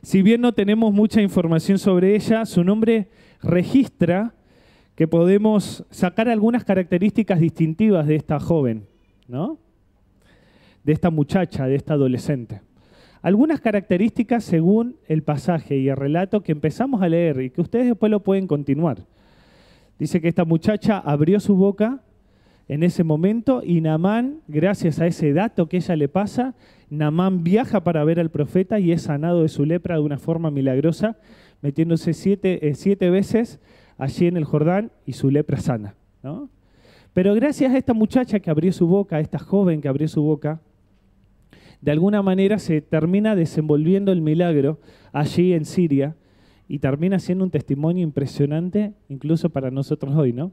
Si 0.00 0.22
bien 0.22 0.40
no 0.40 0.54
tenemos 0.54 0.94
mucha 0.94 1.20
información 1.20 1.78
sobre 1.78 2.16
ella, 2.16 2.46
su 2.46 2.64
nombre 2.64 3.08
registra 3.42 4.32
que 4.94 5.06
podemos 5.06 5.84
sacar 5.90 6.30
algunas 6.30 6.64
características 6.64 7.38
distintivas 7.38 8.06
de 8.06 8.16
esta 8.16 8.40
joven, 8.40 8.86
¿no? 9.28 9.58
De 10.84 10.94
esta 10.94 11.10
muchacha, 11.10 11.66
de 11.66 11.74
esta 11.74 11.94
adolescente. 11.94 12.62
Algunas 13.20 13.60
características 13.60 14.42
según 14.42 14.96
el 15.06 15.22
pasaje 15.22 15.76
y 15.76 15.90
el 15.90 15.96
relato 15.96 16.42
que 16.42 16.52
empezamos 16.52 17.02
a 17.02 17.10
leer 17.10 17.42
y 17.42 17.50
que 17.50 17.60
ustedes 17.60 17.88
después 17.88 18.10
lo 18.10 18.20
pueden 18.20 18.46
continuar. 18.46 19.04
Dice 19.98 20.20
que 20.20 20.28
esta 20.28 20.44
muchacha 20.44 20.98
abrió 20.98 21.40
su 21.40 21.56
boca 21.56 22.02
en 22.68 22.82
ese 22.82 23.04
momento 23.04 23.62
y 23.64 23.80
Namán, 23.80 24.40
gracias 24.48 25.00
a 25.00 25.06
ese 25.06 25.32
dato 25.32 25.68
que 25.68 25.78
ella 25.78 25.96
le 25.96 26.08
pasa, 26.08 26.54
Namán 26.90 27.44
viaja 27.44 27.82
para 27.82 28.04
ver 28.04 28.20
al 28.20 28.30
profeta 28.30 28.78
y 28.78 28.92
es 28.92 29.02
sanado 29.02 29.42
de 29.42 29.48
su 29.48 29.64
lepra 29.64 29.96
de 29.96 30.02
una 30.02 30.18
forma 30.18 30.50
milagrosa, 30.50 31.16
metiéndose 31.62 32.12
siete, 32.12 32.68
eh, 32.68 33.10
veces 33.10 33.60
allí 33.98 34.26
en 34.26 34.36
el 34.36 34.44
Jordán 34.44 34.90
y 35.06 35.12
su 35.12 35.30
lepra 35.30 35.58
sana. 35.58 35.94
Pero 37.12 37.34
gracias 37.34 37.72
a 37.72 37.78
esta 37.78 37.94
muchacha 37.94 38.40
que 38.40 38.50
abrió 38.50 38.72
su 38.72 38.86
boca, 38.86 39.16
a 39.16 39.20
esta 39.20 39.38
joven 39.38 39.80
que 39.80 39.88
abrió 39.88 40.08
su 40.08 40.22
boca, 40.22 40.60
de 41.80 41.92
alguna 41.92 42.20
manera 42.20 42.58
se 42.58 42.80
termina 42.80 43.36
desenvolviendo 43.36 44.12
el 44.12 44.20
milagro 44.20 44.80
allí 45.12 45.52
en 45.52 45.64
Siria 45.64 46.16
y 46.68 46.78
termina 46.78 47.18
siendo 47.18 47.44
un 47.44 47.50
testimonio 47.50 48.02
impresionante 48.02 48.92
incluso 49.08 49.50
para 49.50 49.70
nosotros 49.70 50.14
hoy, 50.16 50.32
¿no? 50.32 50.52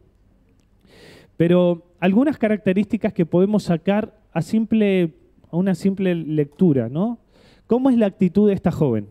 Pero 1.37 1.83
algunas 1.99 2.37
características 2.37 3.13
que 3.13 3.25
podemos 3.25 3.63
sacar 3.63 4.19
a, 4.31 4.41
simple, 4.41 5.13
a 5.51 5.57
una 5.57 5.73
simple 5.75 6.13
lectura, 6.15 6.89
¿no? 6.89 7.17
¿Cómo 7.65 7.89
es 7.89 7.97
la 7.97 8.05
actitud 8.05 8.47
de 8.47 8.53
esta 8.53 8.71
joven? 8.71 9.07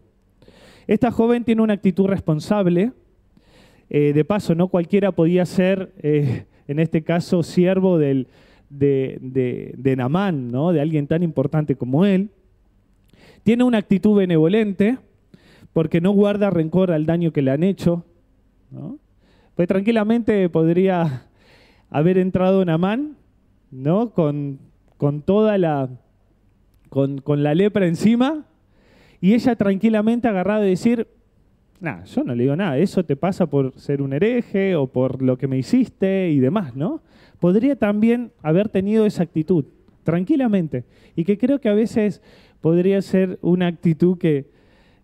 Esta 0.86 1.10
joven 1.10 1.44
tiene 1.44 1.62
una 1.62 1.74
actitud 1.74 2.06
responsable. 2.06 2.92
Eh, 3.90 4.12
de 4.12 4.24
paso, 4.24 4.54
no 4.54 4.68
cualquiera 4.68 5.12
podía 5.12 5.44
ser, 5.44 5.92
eh, 6.02 6.44
en 6.68 6.78
este 6.78 7.02
caso, 7.02 7.42
siervo 7.42 7.98
de, 7.98 8.26
de, 8.70 9.74
de 9.76 9.96
Namán, 9.96 10.48
¿no? 10.48 10.72
de 10.72 10.80
alguien 10.80 11.06
tan 11.06 11.22
importante 11.22 11.76
como 11.76 12.06
él. 12.06 12.30
Tiene 13.42 13.64
una 13.64 13.78
actitud 13.78 14.16
benevolente, 14.16 14.98
porque 15.72 16.00
no 16.00 16.10
guarda 16.10 16.50
rencor 16.50 16.92
al 16.92 17.06
daño 17.06 17.32
que 17.32 17.42
le 17.42 17.50
han 17.50 17.62
hecho. 17.62 18.04
Pues 19.54 19.68
tranquilamente 19.68 20.48
podría 20.48 21.26
haber 21.90 22.18
entrado 22.18 22.64
Namán, 22.64 23.16
¿no? 23.70 24.10
Con, 24.10 24.58
con 24.96 25.22
toda 25.22 25.58
la, 25.58 25.88
con, 26.88 27.18
con, 27.18 27.42
la 27.42 27.54
lepra 27.54 27.86
encima, 27.86 28.46
y 29.20 29.34
ella 29.34 29.56
tranquilamente 29.56 30.28
agarrada 30.28 30.66
y 30.66 30.70
decir, 30.70 31.06
nada, 31.80 32.04
yo 32.04 32.24
no 32.24 32.34
le 32.34 32.44
digo 32.44 32.56
nada, 32.56 32.78
eso 32.78 33.04
te 33.04 33.16
pasa 33.16 33.46
por 33.46 33.78
ser 33.78 34.02
un 34.02 34.12
hereje 34.12 34.76
o 34.76 34.86
por 34.86 35.22
lo 35.22 35.38
que 35.38 35.48
me 35.48 35.58
hiciste 35.58 36.30
y 36.30 36.38
demás, 36.38 36.74
¿no? 36.76 37.02
Podría 37.40 37.76
también 37.76 38.32
haber 38.42 38.68
tenido 38.68 39.06
esa 39.06 39.22
actitud, 39.22 39.64
tranquilamente, 40.02 40.84
y 41.16 41.24
que 41.24 41.38
creo 41.38 41.60
que 41.60 41.68
a 41.68 41.74
veces 41.74 42.22
podría 42.60 43.00
ser 43.02 43.38
una 43.42 43.66
actitud 43.66 44.18
que, 44.18 44.51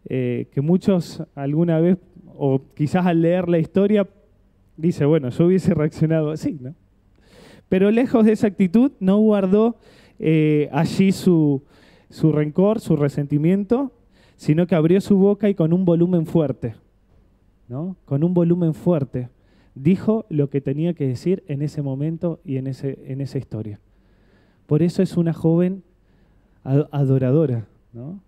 eh, 0.05 0.49
que 0.53 0.61
muchos 0.61 1.23
alguna 1.35 1.81
vez, 1.81 1.99
o 2.37 2.63
quizás 2.75 3.07
al 3.07 3.23
leer 3.23 3.49
la 3.49 3.59
historia, 3.59 4.09
dice, 4.77 5.05
bueno, 5.05 5.29
yo 5.31 5.47
hubiese 5.47 5.75
reaccionado 5.75 6.31
así, 6.31 6.59
¿no? 6.61 6.75
Pero 7.69 7.91
lejos 7.91 8.25
de 8.25 8.33
esa 8.33 8.47
actitud, 8.47 8.93
no 9.01 9.19
guardó 9.19 9.77
eh, 10.19 10.69
allí 10.73 11.13
su, 11.13 11.63
su 12.09 12.33
rencor, 12.33 12.81
su 12.81 12.97
resentimiento, 12.97 13.93
sino 14.37 14.67
que 14.67 14.75
abrió 14.75 15.01
su 15.01 15.19
boca 15.19 15.49
y 15.49 15.55
con 15.55 15.73
un 15.73 15.85
volumen 15.85 16.25
fuerte, 16.25 16.77
¿no? 17.69 17.97
Con 18.05 18.25
un 18.25 18.33
volumen 18.33 18.73
fuerte, 18.73 19.29
dijo 19.75 20.25
lo 20.29 20.49
que 20.49 20.61
tenía 20.61 20.95
que 20.95 21.07
decir 21.07 21.45
en 21.49 21.61
ese 21.61 21.83
momento 21.83 22.41
y 22.45 22.57
en, 22.57 22.69
ese, 22.69 22.99
en 23.07 23.21
esa 23.21 23.39
historia. 23.39 23.81
Por 24.67 24.83
eso 24.83 25.03
es 25.03 25.17
una 25.17 25.33
joven 25.33 25.83
adoradora, 26.63 27.67
¿no? 27.93 28.21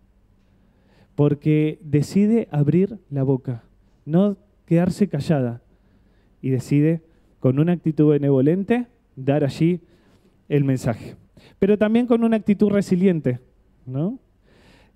Porque 1.20 1.78
decide 1.82 2.48
abrir 2.50 2.96
la 3.10 3.24
boca, 3.24 3.62
no 4.06 4.38
quedarse 4.64 5.06
callada, 5.06 5.60
y 6.40 6.48
decide, 6.48 7.02
con 7.40 7.58
una 7.58 7.72
actitud 7.72 8.08
benevolente, 8.08 8.86
dar 9.16 9.44
allí 9.44 9.82
el 10.48 10.64
mensaje. 10.64 11.16
Pero 11.58 11.76
también 11.76 12.06
con 12.06 12.24
una 12.24 12.36
actitud 12.36 12.70
resiliente, 12.70 13.38
¿no? 13.84 14.18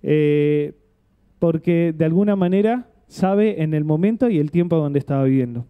Eh, 0.01 0.73
porque 1.37 1.93
de 1.95 2.05
alguna 2.05 2.35
manera 2.35 2.89
sabe 3.07 3.61
en 3.61 3.75
el 3.75 3.83
momento 3.83 4.27
y 4.27 4.39
el 4.39 4.49
tiempo 4.49 4.77
donde 4.77 4.97
estaba 4.97 5.25
viviendo. 5.25 5.67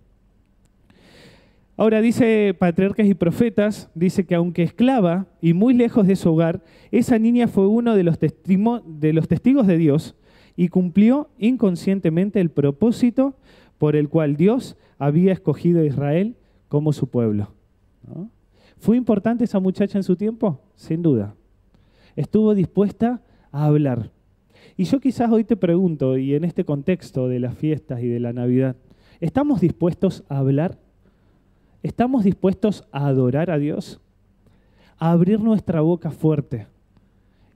Ahora 1.76 2.00
dice 2.00 2.56
Patriarcas 2.58 3.08
y 3.08 3.14
Profetas, 3.14 3.92
dice 3.94 4.26
que 4.26 4.36
aunque 4.36 4.64
esclava 4.64 5.28
y 5.42 5.52
muy 5.52 5.74
lejos 5.74 6.08
de 6.08 6.16
su 6.16 6.32
hogar, 6.32 6.64
esa 6.92 7.20
niña 7.20 7.50
fue 7.50 7.68
uno 7.68 7.94
de 7.94 8.04
los, 8.04 8.18
de 8.22 9.12
los 9.12 9.28
testigos 9.28 9.68
de 9.68 9.78
Dios 9.78 10.16
y 10.56 10.70
cumplió 10.70 11.30
inconscientemente 11.38 12.40
el 12.40 12.50
propósito 12.50 13.36
por 13.78 13.96
el 13.96 14.10
cual 14.10 14.38
Dios 14.38 14.78
había 14.98 15.34
escogido 15.34 15.82
a 15.82 15.86
Israel 15.86 16.36
como 16.70 16.94
su 16.94 17.08
pueblo. 17.08 17.50
¿Fue 18.78 18.98
importante 18.98 19.44
esa 19.44 19.60
muchacha 19.60 19.98
en 19.98 20.04
su 20.04 20.16
tiempo? 20.16 20.60
Sin 20.76 21.02
duda. 21.02 21.36
Estuvo 22.16 22.54
dispuesta 22.54 23.22
a 23.52 23.66
hablar. 23.66 24.12
Y 24.78 24.86
yo 24.86 25.00
quizás 25.00 25.32
hoy 25.32 25.44
te 25.44 25.56
pregunto, 25.56 26.18
y 26.18 26.36
en 26.36 26.44
este 26.44 26.66
contexto 26.66 27.28
de 27.28 27.40
las 27.40 27.56
fiestas 27.56 28.02
y 28.02 28.08
de 28.08 28.20
la 28.20 28.34
Navidad, 28.34 28.76
¿estamos 29.20 29.62
dispuestos 29.62 30.24
a 30.30 30.40
hablar? 30.40 30.78
¿Estamos 31.84 32.24
dispuestos 32.24 32.88
a 32.92 33.08
adorar 33.08 33.52
a 33.52 33.58
Dios? 33.58 34.02
¿A 34.98 35.12
abrir 35.12 35.40
nuestra 35.40 35.82
boca 35.82 36.12
fuerte 36.12 36.68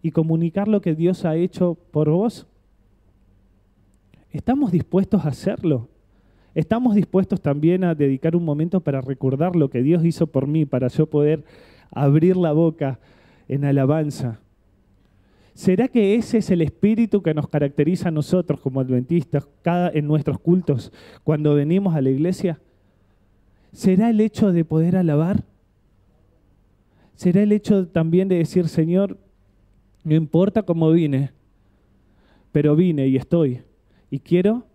y 0.01 0.11
comunicar 0.11 0.67
lo 0.67 0.81
que 0.81 0.95
Dios 0.95 1.25
ha 1.25 1.35
hecho 1.35 1.77
por 1.91 2.09
vos? 2.09 2.47
¿Estamos 4.31 4.71
dispuestos 4.71 5.25
a 5.25 5.29
hacerlo? 5.29 5.89
¿Estamos 6.53 6.95
dispuestos 6.95 7.41
también 7.41 7.83
a 7.83 7.95
dedicar 7.95 8.35
un 8.35 8.43
momento 8.43 8.79
para 8.79 9.01
recordar 9.01 9.55
lo 9.55 9.69
que 9.69 9.81
Dios 9.81 10.05
hizo 10.05 10.27
por 10.27 10.45
mí, 10.45 10.65
para 10.65 10.87
yo 10.87 11.07
poder 11.07 11.43
abrir 11.91 12.37
la 12.37 12.51
boca 12.51 12.99
en 13.47 13.65
alabanza? 13.65 14.39
¿Será 15.53 15.87
que 15.87 16.15
ese 16.15 16.37
es 16.37 16.51
el 16.51 16.61
espíritu 16.61 17.21
que 17.21 17.33
nos 17.33 17.47
caracteriza 17.47 18.09
a 18.09 18.11
nosotros 18.11 18.59
como 18.61 18.79
adventistas 18.79 19.47
cada, 19.61 19.89
en 19.89 20.07
nuestros 20.07 20.39
cultos 20.39 20.91
cuando 21.23 21.55
venimos 21.55 21.95
a 21.95 22.01
la 22.01 22.11
iglesia? 22.11 22.59
¿Será 23.71 24.09
el 24.09 24.21
hecho 24.21 24.51
de 24.51 24.63
poder 24.63 24.95
alabar? 24.95 25.43
¿Será 27.15 27.41
el 27.41 27.51
hecho 27.51 27.87
también 27.87 28.27
de 28.27 28.37
decir, 28.37 28.67
Señor, 28.69 29.17
no 30.03 30.15
importa 30.15 30.63
cómo 30.63 30.91
vine, 30.91 31.31
pero 32.51 32.75
vine 32.75 33.07
y 33.07 33.17
estoy 33.17 33.61
y 34.09 34.19
quiero 34.19 34.65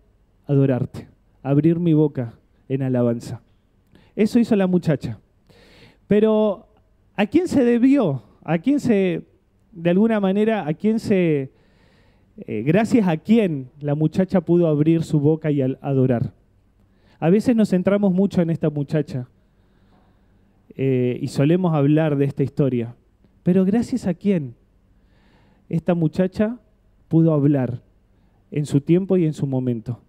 adorarte, 0.47 1.07
abrir 1.43 1.79
mi 1.79 1.93
boca 1.93 2.33
en 2.69 2.81
alabanza? 2.81 3.41
Eso 4.15 4.39
hizo 4.39 4.55
la 4.55 4.67
muchacha. 4.67 5.19
Pero 6.07 6.67
¿a 7.15 7.25
quién 7.25 7.47
se 7.47 7.63
debió? 7.63 8.23
¿A 8.43 8.59
quién 8.59 8.79
se, 8.79 9.23
de 9.71 9.89
alguna 9.89 10.19
manera, 10.19 10.67
a 10.67 10.73
quién 10.73 10.99
se, 10.99 11.51
eh, 12.37 12.63
gracias 12.63 13.07
a 13.07 13.17
quién 13.17 13.69
la 13.79 13.95
muchacha 13.95 14.41
pudo 14.41 14.67
abrir 14.67 15.03
su 15.03 15.19
boca 15.19 15.51
y 15.51 15.61
adorar? 15.61 16.33
A 17.19 17.29
veces 17.29 17.55
nos 17.55 17.69
centramos 17.69 18.13
mucho 18.13 18.41
en 18.41 18.49
esta 18.49 18.69
muchacha 18.69 19.27
eh, 20.75 21.17
y 21.21 21.27
solemos 21.27 21.73
hablar 21.73 22.17
de 22.17 22.25
esta 22.25 22.43
historia. 22.43 22.95
Pero 23.43 23.65
gracias 23.65 24.07
a 24.07 24.13
quién 24.13 24.55
esta 25.69 25.93
muchacha 25.93 26.59
pudo 27.07 27.33
hablar 27.33 27.81
en 28.55 28.65
su 28.65 28.79
tiempo 28.79 29.17
y 29.17 29.25
en 29.25 29.33
su 29.33 29.45
momento. 29.45 29.99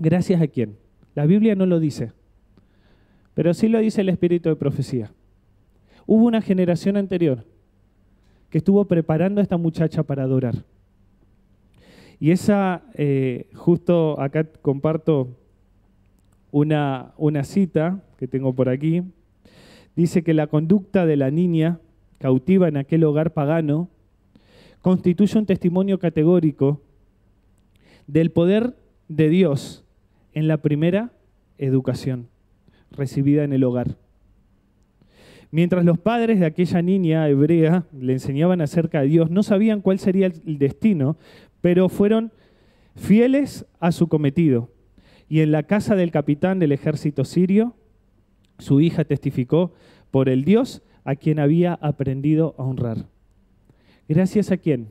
Gracias 0.00 0.42
a 0.42 0.48
quién. 0.48 0.76
La 1.14 1.24
Biblia 1.24 1.54
no 1.54 1.66
lo 1.66 1.78
dice. 1.78 2.12
Pero 3.32 3.54
sí 3.54 3.68
lo 3.68 3.78
dice 3.78 4.00
el 4.00 4.08
espíritu 4.08 4.48
de 4.48 4.56
profecía. 4.56 5.12
Hubo 6.04 6.24
una 6.24 6.42
generación 6.42 6.96
anterior 6.96 7.44
que 8.50 8.58
estuvo 8.58 8.84
preparando 8.86 9.40
a 9.40 9.44
esta 9.44 9.56
muchacha 9.56 10.02
para 10.02 10.24
adorar. 10.24 10.64
Y 12.18 12.32
esa, 12.32 12.82
eh, 12.94 13.48
justo 13.54 14.20
acá 14.20 14.48
comparto 14.60 15.28
una, 16.50 17.12
una 17.18 17.44
cita 17.44 18.02
que 18.18 18.26
tengo 18.26 18.52
por 18.52 18.68
aquí. 18.68 19.04
Dice 19.94 20.24
que 20.24 20.34
la 20.34 20.48
conducta 20.48 21.06
de 21.06 21.16
la 21.16 21.30
niña 21.30 21.78
cautiva 22.18 22.66
en 22.66 22.78
aquel 22.78 23.04
hogar 23.04 23.32
pagano 23.32 23.88
constituye 24.82 25.38
un 25.38 25.46
testimonio 25.46 26.00
categórico 26.00 26.80
del 28.12 28.32
poder 28.32 28.76
de 29.08 29.28
Dios 29.28 29.84
en 30.32 30.48
la 30.48 30.58
primera 30.58 31.12
educación 31.58 32.28
recibida 32.90 33.44
en 33.44 33.52
el 33.52 33.62
hogar. 33.62 33.98
Mientras 35.52 35.84
los 35.84 35.98
padres 35.98 36.40
de 36.40 36.46
aquella 36.46 36.82
niña 36.82 37.28
hebrea 37.28 37.86
le 37.92 38.12
enseñaban 38.12 38.60
acerca 38.60 39.00
de 39.00 39.08
Dios, 39.08 39.30
no 39.30 39.44
sabían 39.44 39.80
cuál 39.80 40.00
sería 40.00 40.26
el 40.26 40.58
destino, 40.58 41.16
pero 41.60 41.88
fueron 41.88 42.32
fieles 42.96 43.66
a 43.78 43.92
su 43.92 44.08
cometido. 44.08 44.70
Y 45.28 45.40
en 45.40 45.52
la 45.52 45.62
casa 45.62 45.94
del 45.94 46.10
capitán 46.10 46.58
del 46.58 46.72
ejército 46.72 47.24
sirio, 47.24 47.76
su 48.58 48.80
hija 48.80 49.04
testificó 49.04 49.72
por 50.10 50.28
el 50.28 50.44
Dios 50.44 50.82
a 51.04 51.14
quien 51.14 51.38
había 51.38 51.74
aprendido 51.74 52.56
a 52.58 52.64
honrar. 52.64 53.06
Gracias 54.08 54.50
a 54.50 54.56
quién? 54.56 54.88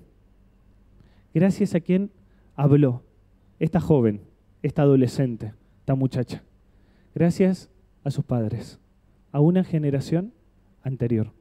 Gracias 1.33 1.75
a 1.75 1.81
quien 1.81 2.11
habló 2.55 3.03
esta 3.59 3.79
joven, 3.79 4.21
esta 4.61 4.83
adolescente, 4.83 5.53
esta 5.79 5.95
muchacha. 5.95 6.43
Gracias 7.13 7.69
a 8.03 8.11
sus 8.11 8.23
padres, 8.23 8.79
a 9.31 9.39
una 9.39 9.63
generación 9.63 10.33
anterior. 10.81 11.31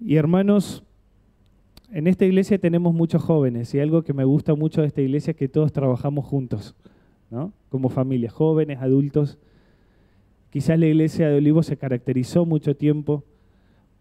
Y 0.00 0.16
hermanos, 0.16 0.82
en 1.92 2.06
esta 2.06 2.24
iglesia 2.24 2.58
tenemos 2.58 2.92
muchos 2.92 3.22
jóvenes 3.22 3.72
y 3.74 3.80
algo 3.80 4.02
que 4.02 4.12
me 4.12 4.24
gusta 4.24 4.54
mucho 4.54 4.80
de 4.80 4.88
esta 4.88 5.00
iglesia 5.00 5.30
es 5.30 5.36
que 5.36 5.48
todos 5.48 5.72
trabajamos 5.72 6.26
juntos, 6.26 6.74
¿no? 7.30 7.52
como 7.68 7.88
familia, 7.88 8.30
jóvenes, 8.30 8.78
adultos. 8.80 9.38
Quizás 10.50 10.78
la 10.78 10.86
iglesia 10.86 11.28
de 11.28 11.36
Olivos 11.36 11.66
se 11.66 11.76
caracterizó 11.76 12.44
mucho 12.44 12.76
tiempo 12.76 13.24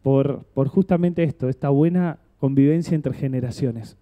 por, 0.01 0.45
por 0.53 0.67
justamente 0.67 1.23
esto, 1.23 1.47
esta 1.47 1.69
buena 1.69 2.19
convivencia 2.39 2.95
entre 2.95 3.13
generaciones. 3.13 3.97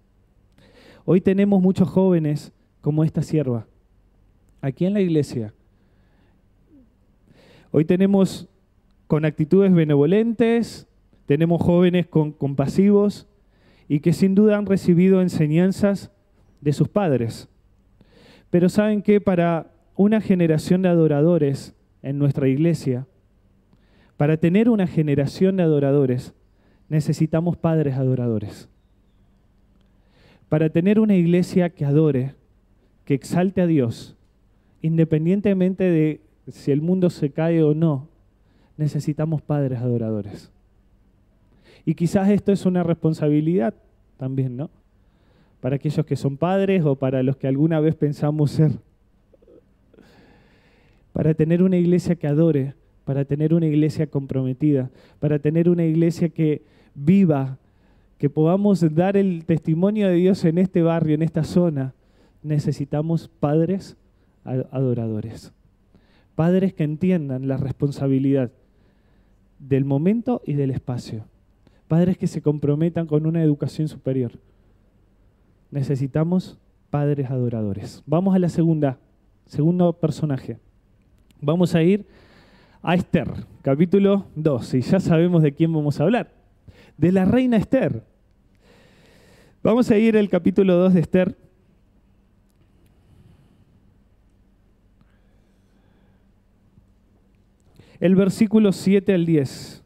Hoy 1.04 1.20
tenemos 1.20 1.60
muchos 1.60 1.88
jóvenes 1.88 2.52
como 2.80 3.04
esta 3.04 3.22
sierva, 3.22 3.66
aquí 4.60 4.86
en 4.86 4.94
la 4.94 5.00
iglesia, 5.00 5.52
Hoy 7.76 7.84
tenemos 7.84 8.48
con 9.08 9.24
actitudes 9.24 9.74
benevolentes, 9.74 10.86
tenemos 11.26 11.60
jóvenes 11.60 12.06
con, 12.06 12.30
compasivos 12.30 13.26
y 13.88 13.98
que 13.98 14.12
sin 14.12 14.36
duda 14.36 14.56
han 14.56 14.66
recibido 14.66 15.20
enseñanzas 15.20 16.12
de 16.60 16.72
sus 16.72 16.88
padres. 16.88 17.48
Pero 18.50 18.68
saben 18.68 19.02
que 19.02 19.20
para 19.20 19.72
una 19.96 20.20
generación 20.20 20.82
de 20.82 20.88
adoradores 20.88 21.74
en 22.02 22.16
nuestra 22.16 22.46
iglesia, 22.46 23.08
para 24.16 24.36
tener 24.36 24.70
una 24.70 24.86
generación 24.86 25.56
de 25.56 25.64
adoradores, 25.64 26.32
necesitamos 26.88 27.56
padres 27.56 27.96
adoradores. 27.96 28.68
Para 30.54 30.70
tener 30.70 31.00
una 31.00 31.16
iglesia 31.16 31.70
que 31.70 31.84
adore, 31.84 32.36
que 33.04 33.14
exalte 33.14 33.60
a 33.60 33.66
Dios, 33.66 34.14
independientemente 34.82 35.82
de 35.82 36.20
si 36.46 36.70
el 36.70 36.80
mundo 36.80 37.10
se 37.10 37.30
cae 37.30 37.64
o 37.64 37.74
no, 37.74 38.06
necesitamos 38.76 39.42
padres 39.42 39.80
adoradores. 39.80 40.52
Y 41.84 41.96
quizás 41.96 42.28
esto 42.28 42.52
es 42.52 42.66
una 42.66 42.84
responsabilidad 42.84 43.74
también, 44.16 44.56
¿no? 44.56 44.70
Para 45.60 45.74
aquellos 45.74 46.06
que 46.06 46.14
son 46.14 46.36
padres 46.36 46.84
o 46.84 46.94
para 46.94 47.24
los 47.24 47.36
que 47.36 47.48
alguna 47.48 47.80
vez 47.80 47.96
pensamos 47.96 48.52
ser. 48.52 48.70
Para 51.12 51.34
tener 51.34 51.64
una 51.64 51.78
iglesia 51.78 52.14
que 52.14 52.28
adore, 52.28 52.74
para 53.04 53.24
tener 53.24 53.54
una 53.54 53.66
iglesia 53.66 54.06
comprometida, 54.06 54.92
para 55.18 55.40
tener 55.40 55.68
una 55.68 55.84
iglesia 55.84 56.28
que 56.28 56.62
viva, 56.94 57.58
que 58.18 58.30
podamos 58.30 58.94
dar 58.94 59.16
el 59.16 59.44
testimonio 59.44 60.08
de 60.08 60.14
Dios 60.14 60.44
en 60.44 60.58
este 60.58 60.82
barrio, 60.82 61.14
en 61.14 61.22
esta 61.22 61.44
zona, 61.44 61.94
necesitamos 62.42 63.28
padres 63.28 63.96
adoradores. 64.44 65.52
Padres 66.34 66.74
que 66.74 66.84
entiendan 66.84 67.48
la 67.48 67.56
responsabilidad 67.56 68.50
del 69.58 69.84
momento 69.84 70.42
y 70.44 70.54
del 70.54 70.70
espacio. 70.70 71.24
Padres 71.88 72.18
que 72.18 72.26
se 72.26 72.42
comprometan 72.42 73.06
con 73.06 73.26
una 73.26 73.42
educación 73.42 73.88
superior. 73.88 74.32
Necesitamos 75.70 76.58
padres 76.90 77.30
adoradores. 77.30 78.02
Vamos 78.06 78.34
a 78.34 78.38
la 78.38 78.48
segunda, 78.48 78.98
segundo 79.46 79.92
personaje. 79.92 80.58
Vamos 81.40 81.74
a 81.74 81.82
ir 81.82 82.06
a 82.82 82.94
Esther, 82.94 83.28
capítulo 83.62 84.26
2, 84.36 84.74
y 84.74 84.80
ya 84.82 85.00
sabemos 85.00 85.42
de 85.42 85.52
quién 85.52 85.72
vamos 85.72 85.98
a 85.98 86.04
hablar. 86.04 86.43
De 86.96 87.12
la 87.12 87.24
reina 87.24 87.56
Esther. 87.56 88.02
Vamos 89.62 89.90
a 89.90 89.96
ir 89.96 90.16
al 90.16 90.28
capítulo 90.28 90.74
2 90.74 90.94
de 90.94 91.00
Esther, 91.00 91.36
el 97.98 98.14
versículo 98.14 98.72
7 98.72 99.14
al 99.14 99.24
10. 99.24 99.84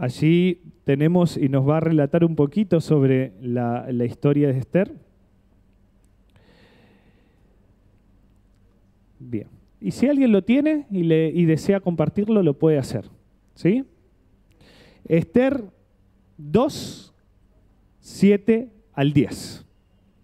Allí 0.00 0.62
tenemos 0.84 1.36
y 1.36 1.50
nos 1.50 1.68
va 1.68 1.76
a 1.76 1.80
relatar 1.80 2.24
un 2.24 2.34
poquito 2.34 2.80
sobre 2.80 3.34
la, 3.42 3.86
historia 4.04 4.48
de 4.48 4.58
Esther. 4.58 5.09
Bien. 9.20 9.46
Y 9.80 9.92
si 9.92 10.08
alguien 10.08 10.32
lo 10.32 10.42
tiene 10.42 10.86
y, 10.90 11.04
le, 11.04 11.28
y 11.28 11.44
desea 11.44 11.80
compartirlo, 11.80 12.42
lo 12.42 12.54
puede 12.54 12.78
hacer. 12.78 13.04
¿Sí? 13.54 13.84
Esther 15.06 15.62
2, 16.38 17.14
7 18.00 18.70
al 18.94 19.12
10. 19.12 19.66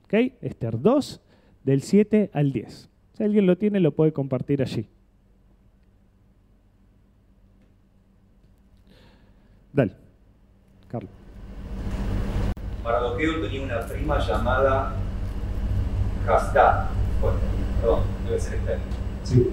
¿Ok? 0.04 0.14
Esther 0.40 0.80
2, 0.80 1.20
del 1.62 1.82
7 1.82 2.30
al 2.32 2.52
10. 2.52 2.88
Si 3.12 3.22
alguien 3.22 3.46
lo 3.46 3.56
tiene, 3.56 3.80
lo 3.80 3.92
puede 3.92 4.12
compartir 4.12 4.62
allí. 4.62 4.88
Dale, 9.72 9.92
Carlos. 10.88 11.11
Mardoqueo 12.82 13.42
tenía 13.42 13.62
una 13.62 13.80
prima 13.87 14.18
llamada 14.18 14.94
Hastá. 16.26 16.88
Perdón, 17.81 18.01
debe 18.25 18.41
ser 18.41 18.55
Esther. 18.55 18.79
Sí. 19.25 19.53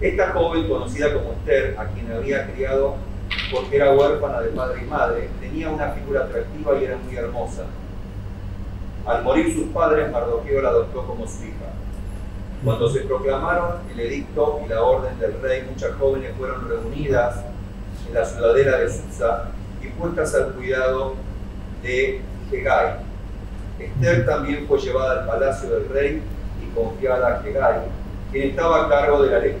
Esta 0.00 0.30
joven, 0.32 0.68
conocida 0.68 1.12
como 1.14 1.32
Esther, 1.32 1.76
a 1.78 1.86
quien 1.86 2.10
había 2.10 2.52
criado 2.52 2.96
porque 3.50 3.76
era 3.76 3.94
huérfana 3.94 4.40
de 4.40 4.48
padre 4.50 4.82
y 4.82 4.86
madre, 4.86 5.28
tenía 5.40 5.70
una 5.70 5.90
figura 5.90 6.24
atractiva 6.24 6.78
y 6.78 6.84
era 6.84 6.96
muy 6.96 7.16
hermosa. 7.16 7.64
Al 9.06 9.22
morir 9.22 9.52
sus 9.54 9.66
padres, 9.68 10.10
Mardoqueo 10.10 10.62
la 10.62 10.68
adoptó 10.68 11.06
como 11.06 11.26
su 11.26 11.44
hija. 11.44 11.72
Cuando 12.64 12.88
se 12.88 13.00
proclamaron 13.00 13.80
el 13.92 14.00
edicto 14.00 14.60
y 14.64 14.68
la 14.68 14.82
orden 14.82 15.18
del 15.18 15.40
rey, 15.40 15.66
muchas 15.68 15.94
jóvenes 15.94 16.32
fueron 16.38 16.68
reunidas 16.68 17.40
en 18.08 18.14
la 18.14 18.24
ciudadela 18.24 18.78
de 18.78 18.88
Susa 18.88 19.50
y 19.82 19.88
puestas 19.88 20.34
al 20.34 20.52
cuidado 20.52 21.14
de 21.82 22.20
Hegai. 22.52 23.00
Esther 23.78 24.24
también 24.24 24.66
fue 24.68 24.78
llevada 24.78 25.20
al 25.20 25.26
palacio 25.26 25.70
del 25.70 25.88
rey 25.88 26.22
confiada 26.74 27.40
a 27.40 27.46
Hegai, 27.46 27.80
quien 28.30 28.50
estaba 28.50 28.86
a 28.86 28.88
cargo 28.88 29.22
de 29.22 29.30
la 29.30 29.38
ley. 29.38 29.56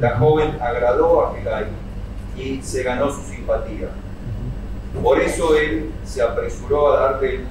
La 0.00 0.16
joven 0.16 0.56
agradó 0.60 1.26
a 1.26 1.38
Hegai 1.38 1.66
y 2.36 2.62
se 2.62 2.82
ganó 2.82 3.10
su 3.10 3.22
simpatía. 3.22 3.88
Por 5.02 5.20
eso 5.20 5.56
él 5.56 5.90
se 6.04 6.22
apresuró 6.22 6.92
a 6.92 7.00
darle 7.00 7.36
el 7.36 7.44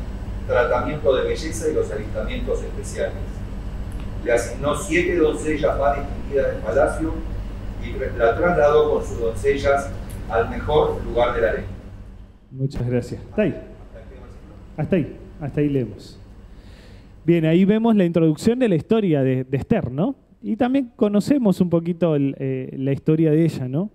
tratamiento 0.47 1.15
de 1.15 1.23
belleza 1.23 1.69
y 1.69 1.73
los 1.73 1.91
alistamientos 1.91 2.61
especiales. 2.63 3.13
Le 4.23 4.33
asignó 4.33 4.75
siete 4.75 5.15
doncellas 5.15 5.77
más 5.79 5.97
distinguidas 5.97 6.47
del 6.47 6.61
palacio 6.61 7.13
y 7.83 8.17
la 8.17 8.35
trasladó 8.35 8.93
con 8.93 9.05
sus 9.05 9.19
doncellas 9.19 9.89
al 10.29 10.49
mejor 10.49 11.01
lugar 11.05 11.33
de 11.35 11.41
la 11.41 11.53
ley. 11.53 11.65
Muchas 12.51 12.87
gracias. 12.87 13.21
Hasta 13.29 13.41
ahí. 13.43 13.63
Hasta 14.75 14.95
ahí. 14.95 15.19
Hasta 15.41 15.61
ahí 15.61 15.69
leemos. 15.69 16.19
Bien, 17.29 17.45
ahí 17.45 17.63
vemos 17.63 17.95
la 17.95 18.05
introducción 18.05 18.57
de 18.57 18.67
la 18.67 18.73
historia 18.73 19.21
de, 19.21 19.45
Esther, 19.51 19.91
¿no? 19.91 20.15
Y 20.41 20.55
también 20.55 20.91
conocemos 20.95 21.61
un 21.61 21.69
poquito 21.69 22.15
eh, 22.17 22.73
la 22.75 22.91
historia 22.91 23.29
de 23.29 23.45
ella, 23.45 23.67
¿no? 23.67 23.91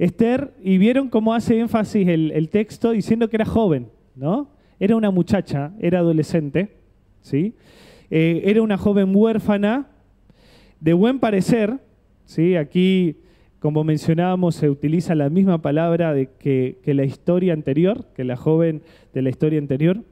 Esther, 0.00 0.52
y 0.64 0.76
vieron 0.76 1.08
cómo 1.08 1.32
hace 1.32 1.60
énfasis 1.60 2.08
el, 2.08 2.48
texto 2.48 2.90
diciendo 2.90 3.30
que 3.30 3.36
era 3.36 3.44
joven, 3.44 3.86
¿no? 4.16 4.50
Era 4.80 4.96
una 4.96 5.12
muchacha, 5.12 5.74
era 5.78 6.00
adolescente, 6.00 6.70
¿sí? 7.20 7.54
Eh, 8.10 8.42
era 8.46 8.60
una 8.62 8.78
joven 8.78 9.14
huérfana, 9.14 9.86
de 10.80 10.92
buen 10.92 11.20
parecer, 11.20 11.78
¿sí? 12.24 12.56
Aquí, 12.56 13.18
como 13.60 13.84
mencionábamos, 13.84 14.56
se 14.56 14.68
utiliza 14.68 15.14
la 15.14 15.30
misma 15.30 15.62
palabra 15.62 16.12
de 16.12 16.30
que, 16.36 16.80
que 16.82 16.94
la 16.94 17.04
historia 17.04 17.52
anterior, 17.52 18.08
que 18.16 18.24
la 18.24 18.36
joven 18.36 18.82
de 19.14 19.22
la 19.22 19.30
historia 19.30 19.60
anterior. 19.60 20.02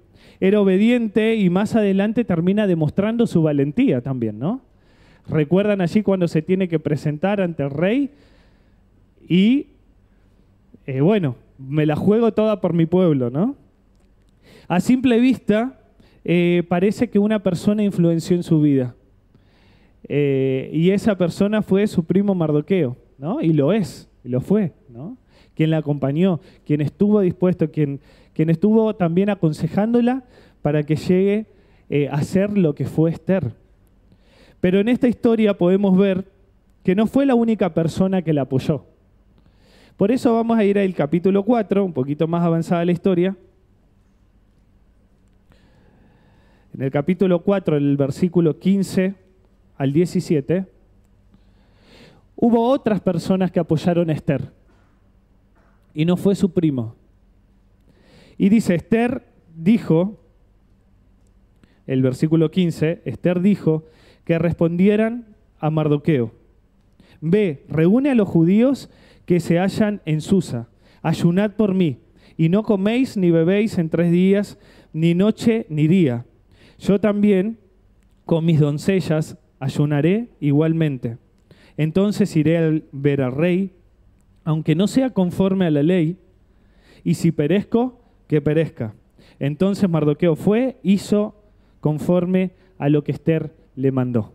Era 0.44 0.60
obediente 0.60 1.36
y 1.36 1.48
más 1.48 1.74
adelante 1.74 2.22
termina 2.22 2.66
demostrando 2.66 3.26
su 3.26 3.40
valentía 3.40 4.02
también, 4.02 4.38
¿no? 4.38 4.60
Recuerdan 5.26 5.80
allí 5.80 6.02
cuando 6.02 6.28
se 6.28 6.42
tiene 6.42 6.68
que 6.68 6.78
presentar 6.78 7.40
ante 7.40 7.62
el 7.62 7.70
rey 7.70 8.10
y 9.26 9.68
eh, 10.84 11.00
bueno, 11.00 11.36
me 11.56 11.86
la 11.86 11.96
juego 11.96 12.34
toda 12.34 12.60
por 12.60 12.74
mi 12.74 12.84
pueblo, 12.84 13.30
¿no? 13.30 13.56
A 14.68 14.80
simple 14.80 15.18
vista, 15.18 15.80
eh, 16.26 16.62
parece 16.68 17.08
que 17.08 17.18
una 17.18 17.42
persona 17.42 17.82
influenció 17.82 18.36
en 18.36 18.42
su 18.42 18.60
vida. 18.60 18.94
Eh, 20.06 20.68
y 20.74 20.90
esa 20.90 21.16
persona 21.16 21.62
fue 21.62 21.86
su 21.86 22.04
primo 22.04 22.34
Mardoqueo, 22.34 22.98
¿no? 23.16 23.40
Y 23.40 23.54
lo 23.54 23.72
es, 23.72 24.10
y 24.22 24.28
lo 24.28 24.42
fue, 24.42 24.74
¿no? 24.90 25.16
Quien 25.54 25.70
la 25.70 25.78
acompañó, 25.78 26.40
quien 26.66 26.82
estuvo 26.82 27.20
dispuesto, 27.20 27.70
quien, 27.70 28.00
quien 28.34 28.50
estuvo 28.50 28.94
también 28.94 29.30
aconsejándola 29.30 30.24
para 30.60 30.82
que 30.82 30.96
llegue 30.96 31.46
a 32.10 32.22
ser 32.22 32.56
lo 32.56 32.74
que 32.74 32.86
fue 32.86 33.10
Esther. 33.10 33.52
Pero 34.60 34.80
en 34.80 34.88
esta 34.88 35.08
historia 35.08 35.56
podemos 35.56 35.96
ver 35.96 36.24
que 36.82 36.94
no 36.94 37.06
fue 37.06 37.26
la 37.26 37.34
única 37.34 37.72
persona 37.72 38.22
que 38.22 38.32
la 38.32 38.42
apoyó. 38.42 38.84
Por 39.96 40.10
eso 40.10 40.34
vamos 40.34 40.58
a 40.58 40.64
ir 40.64 40.78
al 40.78 40.94
capítulo 40.94 41.44
4, 41.44 41.84
un 41.84 41.92
poquito 41.92 42.26
más 42.26 42.42
avanzada 42.42 42.84
la 42.84 42.92
historia. 42.92 43.36
En 46.74 46.82
el 46.82 46.90
capítulo 46.90 47.40
4, 47.40 47.76
el 47.76 47.96
versículo 47.96 48.58
15 48.58 49.14
al 49.76 49.92
17, 49.92 50.66
hubo 52.34 52.68
otras 52.68 53.00
personas 53.00 53.52
que 53.52 53.60
apoyaron 53.60 54.10
a 54.10 54.12
Esther. 54.12 54.50
Y 55.94 56.04
no 56.04 56.16
fue 56.16 56.34
su 56.34 56.52
primo. 56.52 56.96
Y 58.38 58.48
dice, 58.48 58.74
Esther 58.74 59.26
dijo, 59.54 60.20
el 61.86 62.02
versículo 62.02 62.50
15, 62.50 63.02
Esther 63.04 63.40
dijo 63.40 63.84
que 64.24 64.38
respondieran 64.38 65.36
a 65.58 65.70
Mardoqueo. 65.70 66.32
Ve, 67.20 67.64
reúne 67.68 68.10
a 68.10 68.14
los 68.14 68.28
judíos 68.28 68.90
que 69.26 69.40
se 69.40 69.58
hallan 69.58 70.00
en 70.04 70.20
Susa. 70.20 70.68
Ayunad 71.02 71.52
por 71.52 71.74
mí, 71.74 71.98
y 72.36 72.48
no 72.48 72.62
coméis 72.62 73.16
ni 73.16 73.30
bebéis 73.30 73.78
en 73.78 73.90
tres 73.90 74.10
días, 74.10 74.58
ni 74.92 75.14
noche 75.14 75.66
ni 75.68 75.86
día. 75.86 76.26
Yo 76.78 77.00
también, 77.00 77.58
con 78.24 78.44
mis 78.44 78.60
doncellas, 78.60 79.38
ayunaré 79.58 80.28
igualmente. 80.40 81.18
Entonces 81.76 82.34
iré 82.36 82.58
a 82.58 82.80
ver 82.92 83.22
al 83.22 83.32
rey, 83.32 83.72
aunque 84.44 84.74
no 84.74 84.86
sea 84.86 85.10
conforme 85.10 85.66
a 85.66 85.70
la 85.70 85.82
ley, 85.82 86.16
y 87.02 87.14
si 87.14 87.32
perezco, 87.32 88.03
que 88.26 88.40
perezca. 88.40 88.94
Entonces 89.38 89.88
Mardoqueo 89.88 90.36
fue, 90.36 90.78
hizo 90.82 91.34
conforme 91.80 92.52
a 92.78 92.88
lo 92.88 93.04
que 93.04 93.12
Esther 93.12 93.54
le 93.76 93.92
mandó. 93.92 94.32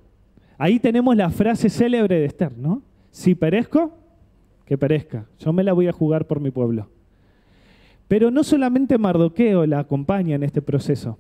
Ahí 0.58 0.80
tenemos 0.80 1.16
la 1.16 1.30
frase 1.30 1.70
célebre 1.70 2.20
de 2.20 2.26
Esther, 2.26 2.58
¿no? 2.58 2.82
Si 3.12 3.34
perezco, 3.36 3.94
que 4.66 4.78
perezca. 4.78 5.26
Yo 5.40 5.54
me 5.54 5.64
la 5.64 5.74
voy 5.74 5.88
a 5.88 5.92
jugar 5.92 6.28
por 6.28 6.40
mi 6.40 6.52
pueblo. 6.52 6.90
Pero 8.08 8.32
no 8.32 8.44
solamente 8.44 8.98
Mardoqueo 8.98 9.66
la 9.66 9.80
acompaña 9.80 10.36
en 10.36 10.44
este 10.44 10.62
proceso, 10.62 11.18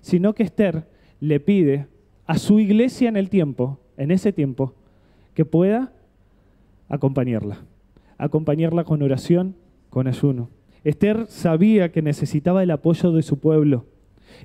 sino 0.00 0.34
que 0.34 0.44
Esther 0.44 0.88
le 1.20 1.40
pide 1.40 1.86
a 2.26 2.38
su 2.38 2.58
iglesia 2.60 3.08
en 3.08 3.16
el 3.16 3.28
tiempo, 3.30 3.78
en 3.96 4.10
ese 4.10 4.32
tiempo, 4.32 4.74
que 5.34 5.44
pueda 5.44 5.92
acompañarla. 6.88 7.58
Acompañarla 8.18 8.84
con 8.84 9.02
oración, 9.02 9.56
con 9.90 10.06
ayuno. 10.06 10.48
Esther 10.84 11.26
sabía 11.28 11.90
que 11.90 12.02
necesitaba 12.02 12.62
el 12.62 12.70
apoyo 12.70 13.12
de 13.12 13.22
su 13.22 13.38
pueblo. 13.38 13.86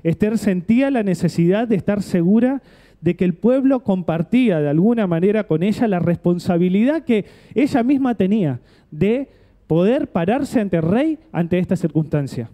Esther 0.02 0.38
sentía 0.38 0.90
la 0.90 1.02
necesidad 1.02 1.68
de 1.68 1.76
estar 1.76 2.02
segura 2.02 2.62
de 3.00 3.16
que 3.16 3.24
el 3.24 3.34
pueblo 3.34 3.80
compartía 3.80 4.60
de 4.60 4.68
alguna 4.68 5.06
manera 5.06 5.44
con 5.44 5.62
ella 5.62 5.88
la 5.88 5.98
responsabilidad 5.98 7.04
que 7.04 7.26
ella 7.54 7.82
misma 7.82 8.14
tenía 8.14 8.60
de 8.90 9.28
poder 9.66 10.08
pararse 10.08 10.60
ante 10.60 10.78
el 10.78 10.82
rey 10.82 11.18
ante 11.32 11.58
esta 11.58 11.76
circunstancia. 11.76 12.50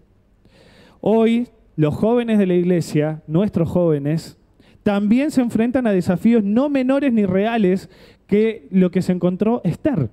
Hoy 1.00 1.48
los 1.76 1.94
jóvenes 1.94 2.38
de 2.38 2.46
la 2.46 2.54
iglesia, 2.54 3.22
nuestros 3.26 3.68
jóvenes, 3.68 4.38
también 4.82 5.30
se 5.30 5.40
enfrentan 5.40 5.86
a 5.86 5.92
desafíos 5.92 6.44
no 6.44 6.68
menores 6.68 7.12
ni 7.12 7.26
reales 7.26 7.90
que 8.26 8.68
lo 8.70 8.90
que 8.90 9.02
se 9.02 9.12
encontró 9.12 9.60
Esther 9.64 10.10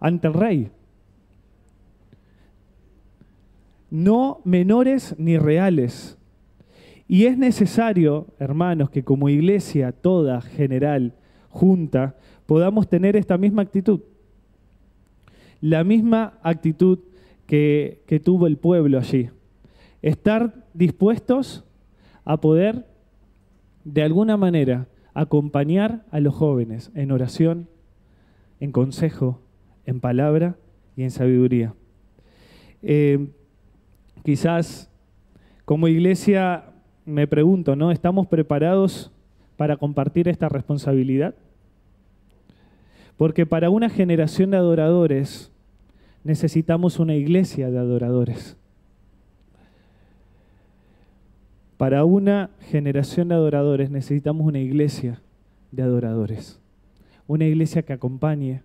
ante 0.00 0.26
el 0.26 0.34
rey. 0.34 0.70
No 3.96 4.42
menores 4.44 5.14
ni 5.16 5.38
reales. 5.38 6.18
Y 7.08 7.24
es 7.24 7.38
necesario, 7.38 8.26
hermanos, 8.38 8.90
que 8.90 9.02
como 9.02 9.30
iglesia 9.30 9.90
toda, 9.90 10.42
general, 10.42 11.14
junta, 11.48 12.14
podamos 12.44 12.90
tener 12.90 13.16
esta 13.16 13.38
misma 13.38 13.62
actitud. 13.62 14.00
La 15.62 15.82
misma 15.82 16.38
actitud 16.42 16.98
que, 17.46 18.20
tuvo 18.22 18.46
el 18.46 18.58
pueblo 18.58 18.98
allí. 18.98 19.30
Estar 20.02 20.66
dispuestos 20.74 21.64
a 22.26 22.38
poder, 22.38 22.86
de 23.84 24.02
alguna 24.02 24.36
manera, 24.36 24.88
acompañar 25.14 26.04
a 26.10 26.20
los 26.20 26.34
jóvenes 26.34 26.90
en 26.94 27.12
oración, 27.12 27.66
en 28.60 28.72
consejo, 28.72 29.40
en 29.86 30.00
palabra 30.00 30.58
y 30.96 31.02
en 31.04 31.10
sabiduría. 31.10 31.72
Eh, 32.82 33.28
quizás 34.26 34.90
como 35.64 35.86
iglesia 35.86 36.64
me 37.04 37.28
pregunto, 37.28 37.76
¿no? 37.76 37.92
¿Estamos 37.92 38.26
preparados 38.26 39.12
para 39.56 39.76
compartir 39.76 40.26
esta 40.26 40.48
responsabilidad? 40.48 41.36
Porque 43.16 43.46
para 43.46 43.70
una 43.70 43.88
generación 43.88 44.50
de 44.50 44.56
adoradores 44.56 45.52
necesitamos 46.24 46.98
una 46.98 47.14
iglesia 47.14 47.70
de 47.70 47.78
adoradores. 47.78 48.56
Para 51.76 52.04
una 52.04 52.50
generación 52.62 53.28
de 53.28 53.36
adoradores 53.36 53.92
necesitamos 53.92 54.44
una 54.44 54.58
iglesia 54.58 55.22
de 55.70 55.84
adoradores. 55.84 56.58
Una 57.28 57.44
iglesia 57.44 57.82
que 57.82 57.92
acompañe, 57.92 58.62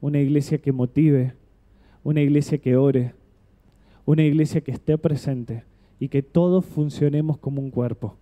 una 0.00 0.18
iglesia 0.18 0.56
que 0.56 0.72
motive, 0.72 1.34
una 2.04 2.22
iglesia 2.22 2.56
que 2.56 2.78
ore, 2.78 3.17
una 4.08 4.22
iglesia 4.22 4.62
que 4.62 4.70
esté 4.70 4.96
presente 4.96 5.64
y 6.00 6.08
que 6.08 6.22
todos 6.22 6.64
funcionemos 6.64 7.36
como 7.36 7.60
un 7.60 7.70
cuerpo. 7.70 8.16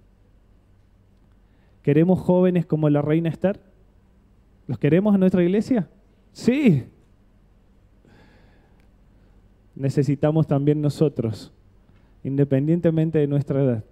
¿Queremos 1.84 2.18
jóvenes 2.18 2.66
como 2.66 2.90
la 2.90 3.02
reina 3.02 3.28
Esther? 3.28 3.60
¿Los 4.66 4.80
queremos 4.80 5.14
en 5.14 5.20
nuestra 5.20 5.44
iglesia? 5.44 5.88
Sí. 6.32 6.82
Necesitamos 9.76 10.48
también 10.48 10.82
nosotros, 10.82 11.52
independientemente 12.24 13.20
de 13.20 13.28
nuestra 13.28 13.62
edad, 13.62 13.84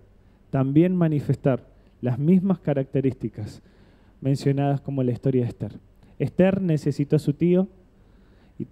también 0.50 0.96
manifestar 0.96 1.64
las 2.00 2.18
mismas 2.18 2.58
características 2.58 3.62
mencionadas 4.20 4.80
como 4.80 5.04
la 5.04 5.12
historia 5.12 5.42
de 5.42 5.48
Esther. 5.48 5.78
Esther 6.18 6.60
necesitó 6.60 7.14
a 7.14 7.20
su 7.20 7.34
tío, 7.34 7.68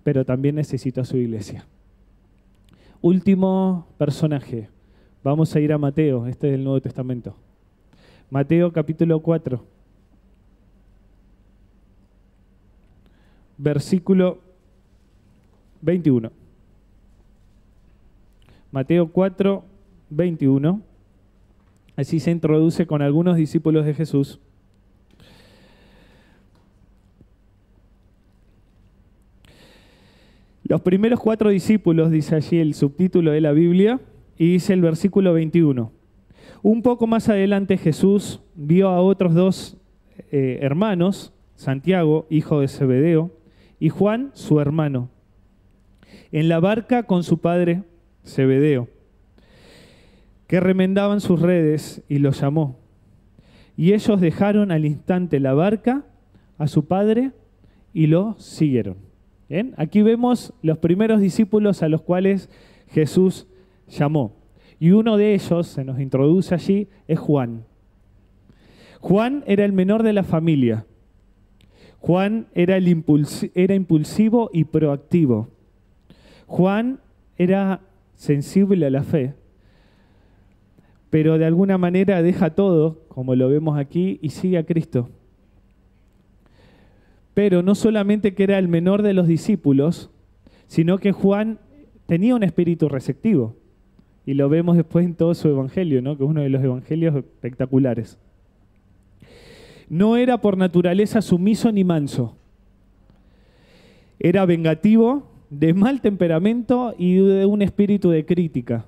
pero 0.03 0.25
también 0.25 0.57
necesitó 0.57 1.03
a 1.03 1.05
su 1.05 1.19
iglesia. 1.19 1.65
Último 3.03 3.88
personaje. 3.99 4.69
Vamos 5.25 5.53
a 5.57 5.59
ir 5.59 5.73
a 5.73 5.79
Mateo, 5.79 6.29
este 6.29 6.49
es 6.49 6.55
el 6.55 6.62
Nuevo 6.62 6.81
Testamento. 6.81 7.35
Mateo 8.31 8.73
capítulo 8.73 9.19
4. 9.19 9.61
Versículo 13.59 14.38
21. 15.81 16.31
Mateo 18.71 19.09
4, 19.09 19.65
21. 20.11 20.81
Así 21.97 22.21
se 22.21 22.31
introduce 22.31 22.87
con 22.87 23.03
algunos 23.03 23.37
discípulos 23.37 23.85
de 23.85 23.95
Jesús. 23.95 24.38
Los 30.73 30.81
primeros 30.81 31.21
cuatro 31.21 31.51
discípulos, 31.51 32.11
dice 32.11 32.35
allí 32.35 32.59
el 32.59 32.73
subtítulo 32.73 33.33
de 33.33 33.43
la 33.43 33.53
Biblia, 33.53 34.01
y 34.39 34.53
dice 34.53 34.73
el 34.73 34.81
versículo 34.81 35.35
21. 35.35 35.93
Un 36.63 36.81
poco 36.81 37.07
más 37.07 37.29
adelante 37.29 37.77
Jesús 37.77 38.41
vio 38.55 38.89
a 38.89 39.03
otros 39.03 39.35
dos 39.35 39.77
eh, 40.31 40.61
hermanos, 40.63 41.35
Santiago, 41.57 42.27
hijo 42.31 42.61
de 42.61 42.69
Zebedeo, 42.69 43.31
y 43.79 43.91
Juan, 43.91 44.31
su 44.33 44.61
hermano, 44.61 45.11
en 46.31 46.49
la 46.49 46.59
barca 46.59 47.03
con 47.03 47.23
su 47.23 47.37
padre 47.37 47.83
Zebedeo, 48.25 48.89
que 50.47 50.59
remendaban 50.59 51.21
sus 51.21 51.43
redes 51.43 52.03
y 52.09 52.17
los 52.17 52.41
llamó. 52.41 52.79
Y 53.77 53.93
ellos 53.93 54.23
dejaron 54.23 54.73
al 54.73 54.87
instante 54.87 55.39
la 55.39 55.53
barca 55.53 56.07
a 56.57 56.67
su 56.67 56.87
padre 56.87 57.33
y 57.93 58.07
lo 58.07 58.37
siguieron. 58.39 59.12
Aquí 59.77 60.03
vemos 60.03 60.55
los 60.62 60.79
primeros 60.79 61.21
discípulos 61.21 61.83
a 61.83 61.88
los 61.88 62.03
cuales 62.03 62.49
Jesús 62.88 63.47
llamó. 63.88 64.35
Y 64.81 64.93
uno 64.93 65.17
de 65.17 65.35
ellos, 65.35 65.67
se 65.67 65.85
nos 65.85 66.01
introduce 66.01 66.55
allí, 66.55 66.88
es 67.07 67.19
Juan. 67.19 67.65
Juan 69.01 69.45
era 69.47 69.65
el 69.65 69.73
menor 69.73 70.03
de 70.03 70.12
la 70.12 70.23
familia. 70.23 70.87
Juan 71.99 72.47
era, 72.55 72.77
el 72.77 73.05
era 73.55 73.75
impulsivo 73.75 74.51
y 74.53 74.65
proactivo. 74.65 75.49
Juan 76.47 77.01
era 77.37 77.81
sensible 78.15 78.87
a 78.87 78.91
la 78.91 79.03
fe, 79.03 79.35
pero 81.11 81.38
de 81.38 81.45
alguna 81.45 81.79
manera 81.79 82.23
deja 82.23 82.51
todo, 82.51 83.03
como 83.09 83.35
lo 83.35 83.49
vemos 83.49 83.79
aquí, 83.79 84.19
y 84.23 84.31
sigue 84.31 84.59
a 84.59 84.65
Cristo. 84.65 85.11
Pero 87.35 87.62
no 87.62 87.75
solamente 87.75 88.35
que 88.35 88.45
era 88.45 88.59
el 88.59 88.68
menor 88.68 89.03
de 89.03 89.14
los 89.14 89.27
discípulos, 89.27 90.11
sino 90.66 90.99
que 90.99 91.12
Juan 91.12 91.59
tenía 92.07 92.35
un 92.35 92.42
espíritu 92.42 92.88
receptivo. 92.88 93.57
Y 94.25 94.35
lo 94.35 94.49
vemos 94.49 94.77
después 94.77 95.05
en 95.05 95.14
todo 95.14 95.35
su 95.35 95.49
evangelio, 95.49 96.03
¿no? 96.03 96.16
que 96.16 96.25
es 96.25 96.31
uno 96.31 96.42
de 96.42 96.49
los 96.49 96.62
evangelios 96.62 97.16
espectaculares. 97.16 98.18
No 99.88 100.16
era 100.16 100.40
por 100.40 100.57
naturaleza 100.57 101.21
sumiso 101.23 101.73
ni 101.73 101.85
manso. 101.85 102.37
Era 104.18 104.47
vengativo, 104.47 105.29
de 105.51 105.75
mal 105.75 106.01
temperamento 106.01 106.95
y 106.97 107.16
de 107.16 107.45
un 107.45 107.61
espíritu 107.61 108.11
de 108.11 108.25
crítica. 108.25 108.87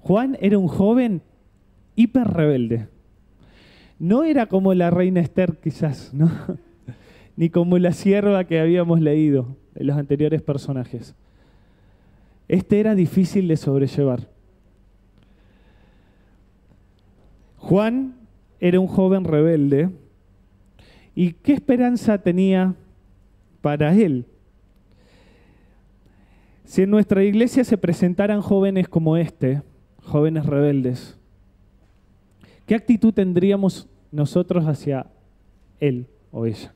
Juan 0.00 0.36
era 0.40 0.58
un 0.58 0.68
joven 0.68 1.22
hiper 1.96 2.28
rebelde. 2.28 2.88
No 3.98 4.24
era 4.24 4.46
como 4.46 4.74
la 4.74 4.90
reina 4.90 5.20
Esther 5.20 5.58
quizás, 5.62 6.12
¿no? 6.14 6.30
Ni 7.42 7.50
como 7.50 7.76
la 7.76 7.90
sierva 7.90 8.44
que 8.44 8.60
habíamos 8.60 9.00
leído 9.00 9.56
en 9.74 9.88
los 9.88 9.96
anteriores 9.96 10.40
personajes. 10.42 11.16
Este 12.46 12.78
era 12.78 12.94
difícil 12.94 13.48
de 13.48 13.56
sobrellevar. 13.56 14.28
Juan 17.56 18.14
era 18.60 18.78
un 18.78 18.86
joven 18.86 19.24
rebelde. 19.24 19.90
¿Y 21.16 21.32
qué 21.32 21.54
esperanza 21.54 22.16
tenía 22.16 22.76
para 23.60 23.92
él? 23.92 24.24
Si 26.62 26.82
en 26.82 26.90
nuestra 26.90 27.24
iglesia 27.24 27.64
se 27.64 27.76
presentaran 27.76 28.40
jóvenes 28.40 28.88
como 28.88 29.16
este, 29.16 29.62
jóvenes 30.04 30.46
rebeldes, 30.46 31.18
¿qué 32.66 32.76
actitud 32.76 33.12
tendríamos 33.12 33.88
nosotros 34.12 34.64
hacia 34.64 35.08
él 35.80 36.06
o 36.30 36.46
ella? 36.46 36.72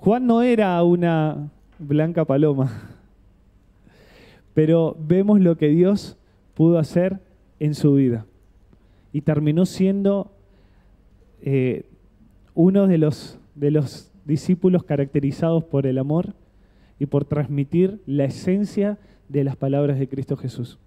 Juan 0.00 0.28
no 0.28 0.42
era 0.42 0.80
una 0.84 1.50
blanca 1.80 2.24
paloma, 2.24 2.70
pero 4.54 4.96
vemos 4.98 5.40
lo 5.40 5.56
que 5.56 5.68
Dios 5.68 6.16
pudo 6.54 6.78
hacer 6.78 7.18
en 7.58 7.74
su 7.74 7.94
vida 7.94 8.24
y 9.12 9.22
terminó 9.22 9.66
siendo 9.66 10.30
eh, 11.42 11.84
uno 12.54 12.86
de 12.86 12.98
los, 12.98 13.40
de 13.56 13.72
los 13.72 14.12
discípulos 14.24 14.84
caracterizados 14.84 15.64
por 15.64 15.84
el 15.84 15.98
amor 15.98 16.34
y 17.00 17.06
por 17.06 17.24
transmitir 17.24 18.00
la 18.06 18.24
esencia 18.24 18.98
de 19.28 19.42
las 19.42 19.56
palabras 19.56 19.98
de 19.98 20.08
Cristo 20.08 20.36
Jesús. 20.36 20.78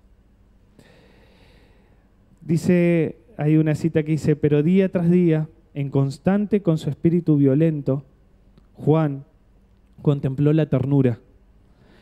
Dice, 2.40 3.18
hay 3.36 3.58
una 3.58 3.76
cita 3.76 4.04
que 4.04 4.14
dice, 4.14 4.38
pero 4.38 4.64
día 4.64 4.90
tras 4.90 5.12
día, 5.12 5.50
en 5.74 5.90
constante 5.90 6.62
con 6.62 6.78
su 6.78 6.90
espíritu 6.90 7.36
violento, 7.36 8.06
Juan 8.84 9.26
contempló 10.02 10.54
la 10.54 10.66
ternura 10.66 11.20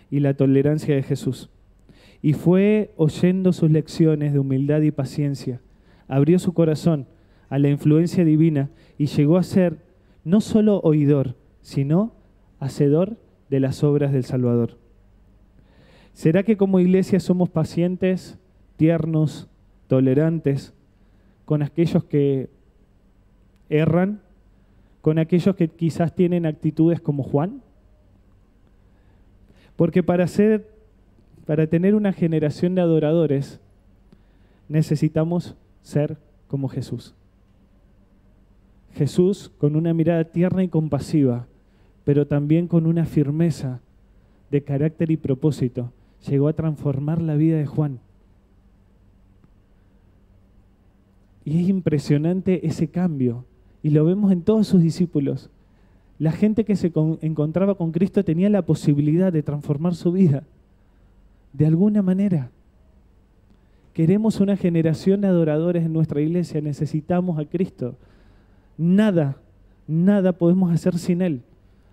y 0.10 0.22
la 0.22 0.34
tolerancia 0.34 0.96
de 0.96 1.04
Jesús 1.04 1.50
y 2.22 2.34
fue 2.34 2.92
oyendo 2.98 3.54
sus 3.54 3.70
lecciones 3.70 4.34
de 4.34 4.40
humildad 4.40 4.82
y 4.82 4.92
paciencia, 4.92 5.62
abrió 6.08 6.40
su 6.40 6.54
corazón 6.54 7.06
a 7.50 7.60
la 7.60 7.70
influencia 7.70 8.26
divina 8.26 8.70
y 8.98 9.08
llegó 9.08 9.38
a 9.38 9.44
ser 9.44 9.78
no 10.24 10.42
solo 10.42 10.80
oidor, 10.82 11.36
sino 11.62 12.14
hacedor 12.60 13.18
de 13.50 13.60
las 13.60 13.84
obras 13.84 14.12
del 14.12 14.24
Salvador. 14.24 14.78
¿Será 16.14 16.44
que 16.44 16.58
como 16.58 16.80
iglesia 16.80 17.20
somos 17.20 17.50
pacientes, 17.50 18.38
tiernos, 18.76 19.50
tolerantes 19.88 20.74
con 21.46 21.62
aquellos 21.64 22.04
que 22.04 22.50
erran, 23.70 24.22
con 25.02 25.20
aquellos 25.20 25.56
que 25.56 25.68
quizás 25.68 26.16
tienen 26.16 26.46
actitudes 26.46 27.00
como 27.02 27.24
Juan? 27.24 27.62
Porque 29.76 30.04
para 30.04 30.28
ser 30.28 30.68
para 31.46 31.66
tener 31.66 31.96
una 31.96 32.14
generación 32.14 32.76
de 32.76 32.82
adoradores 32.82 33.60
necesitamos 34.68 35.56
ser 35.82 36.18
como 36.48 36.68
Jesús. 36.70 37.16
Jesús 38.94 39.52
con 39.58 39.76
una 39.76 39.94
mirada 39.94 40.26
tierna 40.26 40.64
y 40.64 40.68
compasiva 40.68 41.48
pero 42.10 42.26
también 42.26 42.68
con 42.68 42.88
una 42.88 43.06
firmeza 43.06 43.82
de 44.50 44.64
carácter 44.64 45.12
y 45.12 45.18
propósito, 45.18 45.92
llegó 46.28 46.48
a 46.48 46.54
transformar 46.54 47.22
la 47.22 47.36
vida 47.36 47.60
de 47.60 47.68
Juan. 47.68 48.00
Y 51.46 51.62
es 51.62 51.70
impresionante 51.70 52.66
ese 52.66 52.88
cambio, 52.88 53.46
y 53.84 53.92
lo 53.92 54.06
vemos 54.06 54.32
en 54.32 54.42
todos 54.42 54.68
sus 54.68 54.82
discípulos. 54.82 55.50
La 56.18 56.32
gente 56.32 56.66
que 56.66 56.76
se 56.76 56.92
encontraba 57.22 57.76
con 57.76 57.92
Cristo 57.92 58.24
tenía 58.24 58.50
la 58.50 58.62
posibilidad 58.62 59.32
de 59.32 59.44
transformar 59.44 59.96
su 59.96 60.12
vida, 60.12 60.44
de 61.54 61.66
alguna 61.66 62.02
manera. 62.02 62.52
Queremos 63.94 64.40
una 64.40 64.58
generación 64.58 65.22
de 65.22 65.28
adoradores 65.28 65.86
en 65.86 65.94
nuestra 65.94 66.22
iglesia, 66.22 66.62
necesitamos 66.62 67.40
a 67.40 67.46
Cristo. 67.46 67.96
Nada, 68.78 69.38
nada 69.88 70.34
podemos 70.34 70.72
hacer 70.72 70.98
sin 70.98 71.22
Él 71.22 71.42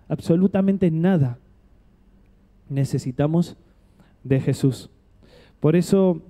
absolutamente 0.07 0.89
nada. 0.91 1.37
Necesitamos 2.69 3.55
de 4.23 4.39
Jesús. 4.39 4.89
Por 5.59 5.75
eso, 5.75 6.21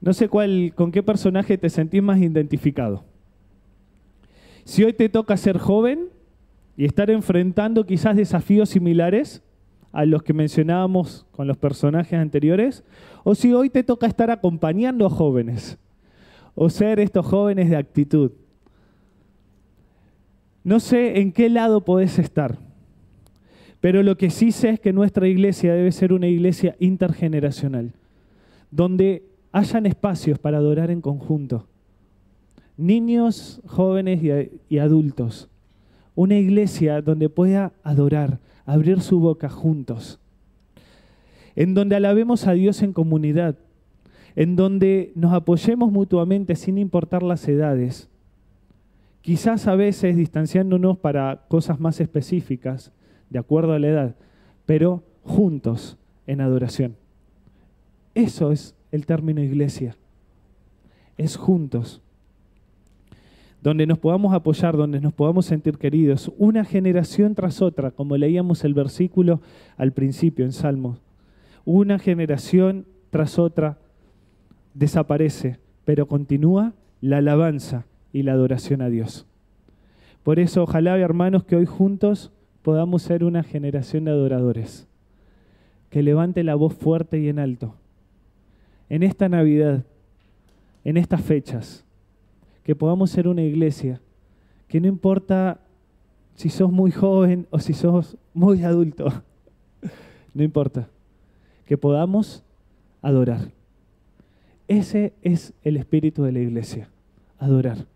no 0.00 0.12
sé 0.12 0.28
cuál, 0.28 0.72
con 0.74 0.92
qué 0.92 1.02
personaje 1.02 1.58
te 1.58 1.70
sentís 1.70 2.02
más 2.02 2.18
identificado. 2.18 3.04
Si 4.64 4.82
hoy 4.82 4.92
te 4.94 5.08
toca 5.08 5.36
ser 5.36 5.58
joven 5.58 6.08
y 6.76 6.86
estar 6.86 7.10
enfrentando 7.10 7.86
quizás 7.86 8.16
desafíos 8.16 8.70
similares 8.70 9.42
a 9.92 10.04
los 10.06 10.22
que 10.22 10.32
mencionábamos 10.32 11.26
con 11.30 11.46
los 11.46 11.56
personajes 11.56 12.18
anteriores, 12.18 12.82
o 13.22 13.34
si 13.34 13.52
hoy 13.52 13.70
te 13.70 13.84
toca 13.84 14.06
estar 14.06 14.30
acompañando 14.30 15.06
a 15.06 15.10
jóvenes, 15.10 15.78
o 16.54 16.68
ser 16.68 16.98
estos 16.98 17.24
jóvenes 17.26 17.70
de 17.70 17.76
actitud. 17.76 18.32
No 20.64 20.80
sé 20.80 21.20
en 21.20 21.30
qué 21.30 21.48
lado 21.48 21.84
podés 21.84 22.18
estar, 22.18 22.58
pero 23.80 24.02
lo 24.02 24.16
que 24.16 24.30
sí 24.30 24.50
sé 24.50 24.70
es 24.70 24.80
que 24.80 24.92
nuestra 24.92 25.28
iglesia 25.28 25.74
debe 25.74 25.92
ser 25.92 26.12
una 26.12 26.26
iglesia 26.26 26.74
intergeneracional, 26.80 27.92
donde 28.70 29.28
hayan 29.52 29.86
espacios 29.86 30.38
para 30.38 30.56
adorar 30.56 30.90
en 30.90 31.02
conjunto, 31.02 31.68
niños, 32.76 33.60
jóvenes 33.66 34.20
y, 34.68 34.78
adultos. 34.78 35.48
Una 36.14 36.36
iglesia 36.36 37.02
donde 37.02 37.28
pueda 37.28 37.72
adorar, 37.82 38.40
abrir 38.66 39.00
su 39.00 39.20
boca 39.20 39.48
juntos. 39.48 40.20
En 41.56 41.74
donde 41.74 41.96
alabemos 41.96 42.46
a 42.46 42.52
Dios 42.52 42.82
en 42.82 42.92
comunidad. 42.92 43.56
En 44.36 44.56
donde 44.56 45.12
nos 45.14 45.32
apoyemos 45.32 45.92
mutuamente 45.92 46.56
sin 46.56 46.78
importar 46.78 47.22
las 47.22 47.46
edades. 47.48 48.08
Quizás 49.20 49.66
a 49.66 49.74
veces 49.74 50.16
distanciándonos 50.16 50.98
para 50.98 51.44
cosas 51.48 51.80
más 51.80 52.00
específicas, 52.00 52.92
de 53.30 53.38
acuerdo 53.38 53.72
a 53.72 53.78
la 53.78 53.88
edad, 53.88 54.16
pero 54.66 55.02
juntos 55.22 55.96
en 56.26 56.40
adoración. 56.40 56.96
Eso 58.14 58.52
es 58.52 58.74
el 58.92 59.06
término 59.06 59.40
iglesia. 59.40 59.96
Es 61.16 61.36
juntos 61.36 62.02
donde 63.64 63.86
nos 63.86 63.98
podamos 63.98 64.34
apoyar, 64.34 64.76
donde 64.76 65.00
nos 65.00 65.14
podamos 65.14 65.46
sentir 65.46 65.78
queridos, 65.78 66.30
una 66.36 66.66
generación 66.66 67.34
tras 67.34 67.62
otra, 67.62 67.92
como 67.92 68.14
leíamos 68.18 68.62
el 68.62 68.74
versículo 68.74 69.40
al 69.78 69.92
principio 69.92 70.44
en 70.44 70.52
Salmos, 70.52 71.00
una 71.64 71.98
generación 71.98 72.84
tras 73.08 73.38
otra 73.38 73.78
desaparece, 74.74 75.60
pero 75.86 76.06
continúa 76.06 76.74
la 77.00 77.16
alabanza 77.16 77.86
y 78.12 78.24
la 78.24 78.32
adoración 78.32 78.82
a 78.82 78.90
Dios. 78.90 79.26
Por 80.24 80.40
eso, 80.40 80.64
ojalá, 80.64 80.98
hermanos, 80.98 81.44
que 81.44 81.56
hoy 81.56 81.64
juntos 81.64 82.32
podamos 82.60 83.00
ser 83.00 83.24
una 83.24 83.42
generación 83.42 84.04
de 84.04 84.10
adoradores, 84.10 84.86
que 85.88 86.02
levante 86.02 86.44
la 86.44 86.54
voz 86.54 86.74
fuerte 86.74 87.18
y 87.18 87.30
en 87.30 87.38
alto. 87.38 87.76
En 88.90 89.02
esta 89.02 89.30
Navidad, 89.30 89.86
en 90.84 90.98
estas 90.98 91.22
fechas, 91.22 91.83
que 92.64 92.74
podamos 92.74 93.10
ser 93.10 93.28
una 93.28 93.42
iglesia 93.42 94.00
que 94.66 94.80
no 94.80 94.88
importa 94.88 95.60
si 96.34 96.48
sos 96.48 96.72
muy 96.72 96.90
joven 96.90 97.46
o 97.50 97.60
si 97.60 97.74
sos 97.74 98.16
muy 98.32 98.64
adulto, 98.64 99.06
no 100.34 100.42
importa, 100.42 100.88
que 101.66 101.78
podamos 101.78 102.42
adorar. 103.02 103.52
Ese 104.66 105.12
es 105.22 105.52
el 105.62 105.76
espíritu 105.76 106.24
de 106.24 106.32
la 106.32 106.40
iglesia, 106.40 106.88
adorar. 107.38 107.86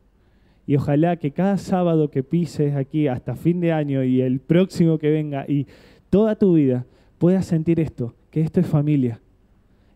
Y 0.67 0.77
ojalá 0.77 1.17
que 1.17 1.33
cada 1.33 1.57
sábado 1.57 2.11
que 2.11 2.23
pises 2.23 2.77
aquí 2.77 3.09
hasta 3.09 3.35
fin 3.35 3.61
de 3.61 3.73
año 3.73 4.05
y 4.05 4.21
el 4.21 4.39
próximo 4.39 4.99
que 4.99 5.11
venga 5.11 5.47
y 5.49 5.67
toda 6.11 6.37
tu 6.37 6.53
vida 6.55 6.85
puedas 7.17 7.47
sentir 7.47 7.81
esto, 7.81 8.15
que 8.31 8.43
esto 8.43 8.61
es 8.61 8.67
familia 8.67 9.21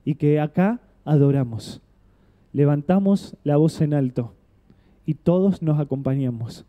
y 0.04 0.14
que 0.14 0.40
acá 0.40 0.80
adoramos. 1.04 1.82
Levantamos 2.54 3.36
la 3.44 3.58
voz 3.58 3.82
en 3.82 3.92
alto 3.92 4.32
y 5.06 5.14
todos 5.14 5.62
nos 5.62 5.78
acompañamos. 5.78 6.64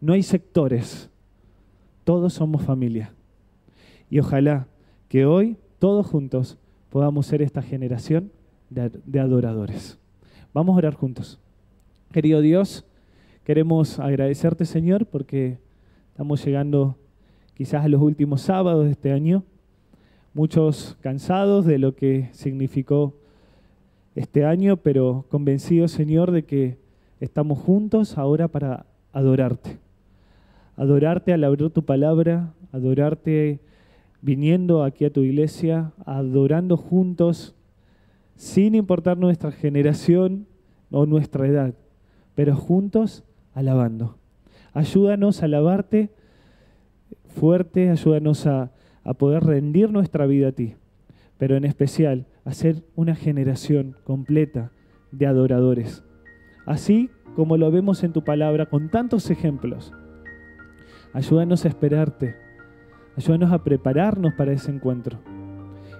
No 0.00 0.12
hay 0.12 0.22
sectores, 0.22 1.10
todos 2.04 2.34
somos 2.34 2.62
familia. 2.62 3.12
Y 4.10 4.18
ojalá 4.20 4.66
que 5.08 5.26
hoy 5.26 5.56
todos 5.78 6.06
juntos 6.06 6.58
podamos 6.90 7.26
ser 7.26 7.42
esta 7.42 7.62
generación 7.62 8.30
de, 8.70 9.20
adoradores. 9.20 9.98
Vamos 10.52 10.74
a 10.74 10.78
orar 10.78 10.94
juntos. 10.94 11.38
Querido 12.12 12.40
Dios, 12.40 12.84
queremos 13.44 13.98
agradecerte 13.98 14.64
Señor 14.64 15.06
porque 15.06 15.58
estamos 16.08 16.44
llegando 16.44 16.96
quizás 17.54 17.84
a 17.84 17.88
los 17.88 18.00
últimos 18.00 18.42
sábados 18.42 18.84
de 18.86 18.92
este 18.92 19.12
año, 19.12 19.44
muchos 20.34 20.96
cansados 21.00 21.64
de 21.66 21.78
lo 21.78 21.94
que 21.94 22.28
significó 22.32 23.14
este 24.14 24.44
año, 24.44 24.76
pero 24.76 25.26
convencidos 25.28 25.92
Señor 25.92 26.30
de 26.30 26.44
que 26.44 26.78
Estamos 27.18 27.58
juntos 27.58 28.18
ahora 28.18 28.46
para 28.46 28.84
adorarte. 29.12 29.78
Adorarte 30.76 31.32
al 31.32 31.44
abrir 31.44 31.70
tu 31.70 31.82
palabra, 31.82 32.52
adorarte 32.72 33.60
viniendo 34.20 34.84
aquí 34.84 35.06
a 35.06 35.12
tu 35.12 35.20
iglesia, 35.20 35.92
adorando 36.04 36.76
juntos, 36.76 37.54
sin 38.34 38.74
importar 38.74 39.16
nuestra 39.16 39.50
generación 39.50 40.46
o 40.90 41.06
nuestra 41.06 41.46
edad, 41.46 41.72
pero 42.34 42.54
juntos 42.54 43.24
alabando. 43.54 44.18
Ayúdanos 44.74 45.40
a 45.40 45.46
alabarte 45.46 46.10
fuerte, 47.28 47.88
ayúdanos 47.88 48.46
a, 48.46 48.72
a 49.04 49.14
poder 49.14 49.42
rendir 49.42 49.90
nuestra 49.90 50.26
vida 50.26 50.48
a 50.48 50.52
ti, 50.52 50.74
pero 51.38 51.56
en 51.56 51.64
especial 51.64 52.26
a 52.44 52.52
ser 52.52 52.82
una 52.94 53.14
generación 53.14 53.96
completa 54.04 54.70
de 55.12 55.26
adoradores 55.26 56.05
así 56.66 57.10
como 57.34 57.56
lo 57.56 57.70
vemos 57.70 58.02
en 58.02 58.12
tu 58.12 58.24
palabra 58.24 58.66
con 58.66 58.88
tantos 58.88 59.30
ejemplos. 59.30 59.92
Ayúdanos 61.12 61.64
a 61.64 61.68
esperarte, 61.68 62.36
ayúdanos 63.16 63.52
a 63.52 63.62
prepararnos 63.62 64.34
para 64.34 64.52
ese 64.52 64.70
encuentro. 64.70 65.18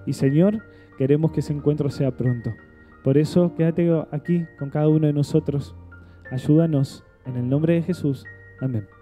Y 0.07 0.13
Señor, 0.13 0.63
queremos 0.99 1.33
que 1.33 1.41
ese 1.41 1.53
encuentro 1.53 1.89
sea 1.89 2.11
pronto. 2.17 2.53
Por 3.03 3.19
eso 3.19 3.55
quédate 3.55 3.91
aquí 4.11 4.47
con 4.59 4.71
cada 4.71 4.89
uno 4.89 5.07
de 5.07 5.13
nosotros. 5.13 5.75
Ayúdanos 6.31 7.05
en 7.25 7.37
el 7.37 7.49
nombre 7.49 7.75
de 7.75 7.83
Jesús. 7.83 8.25
Amén. 8.61 8.96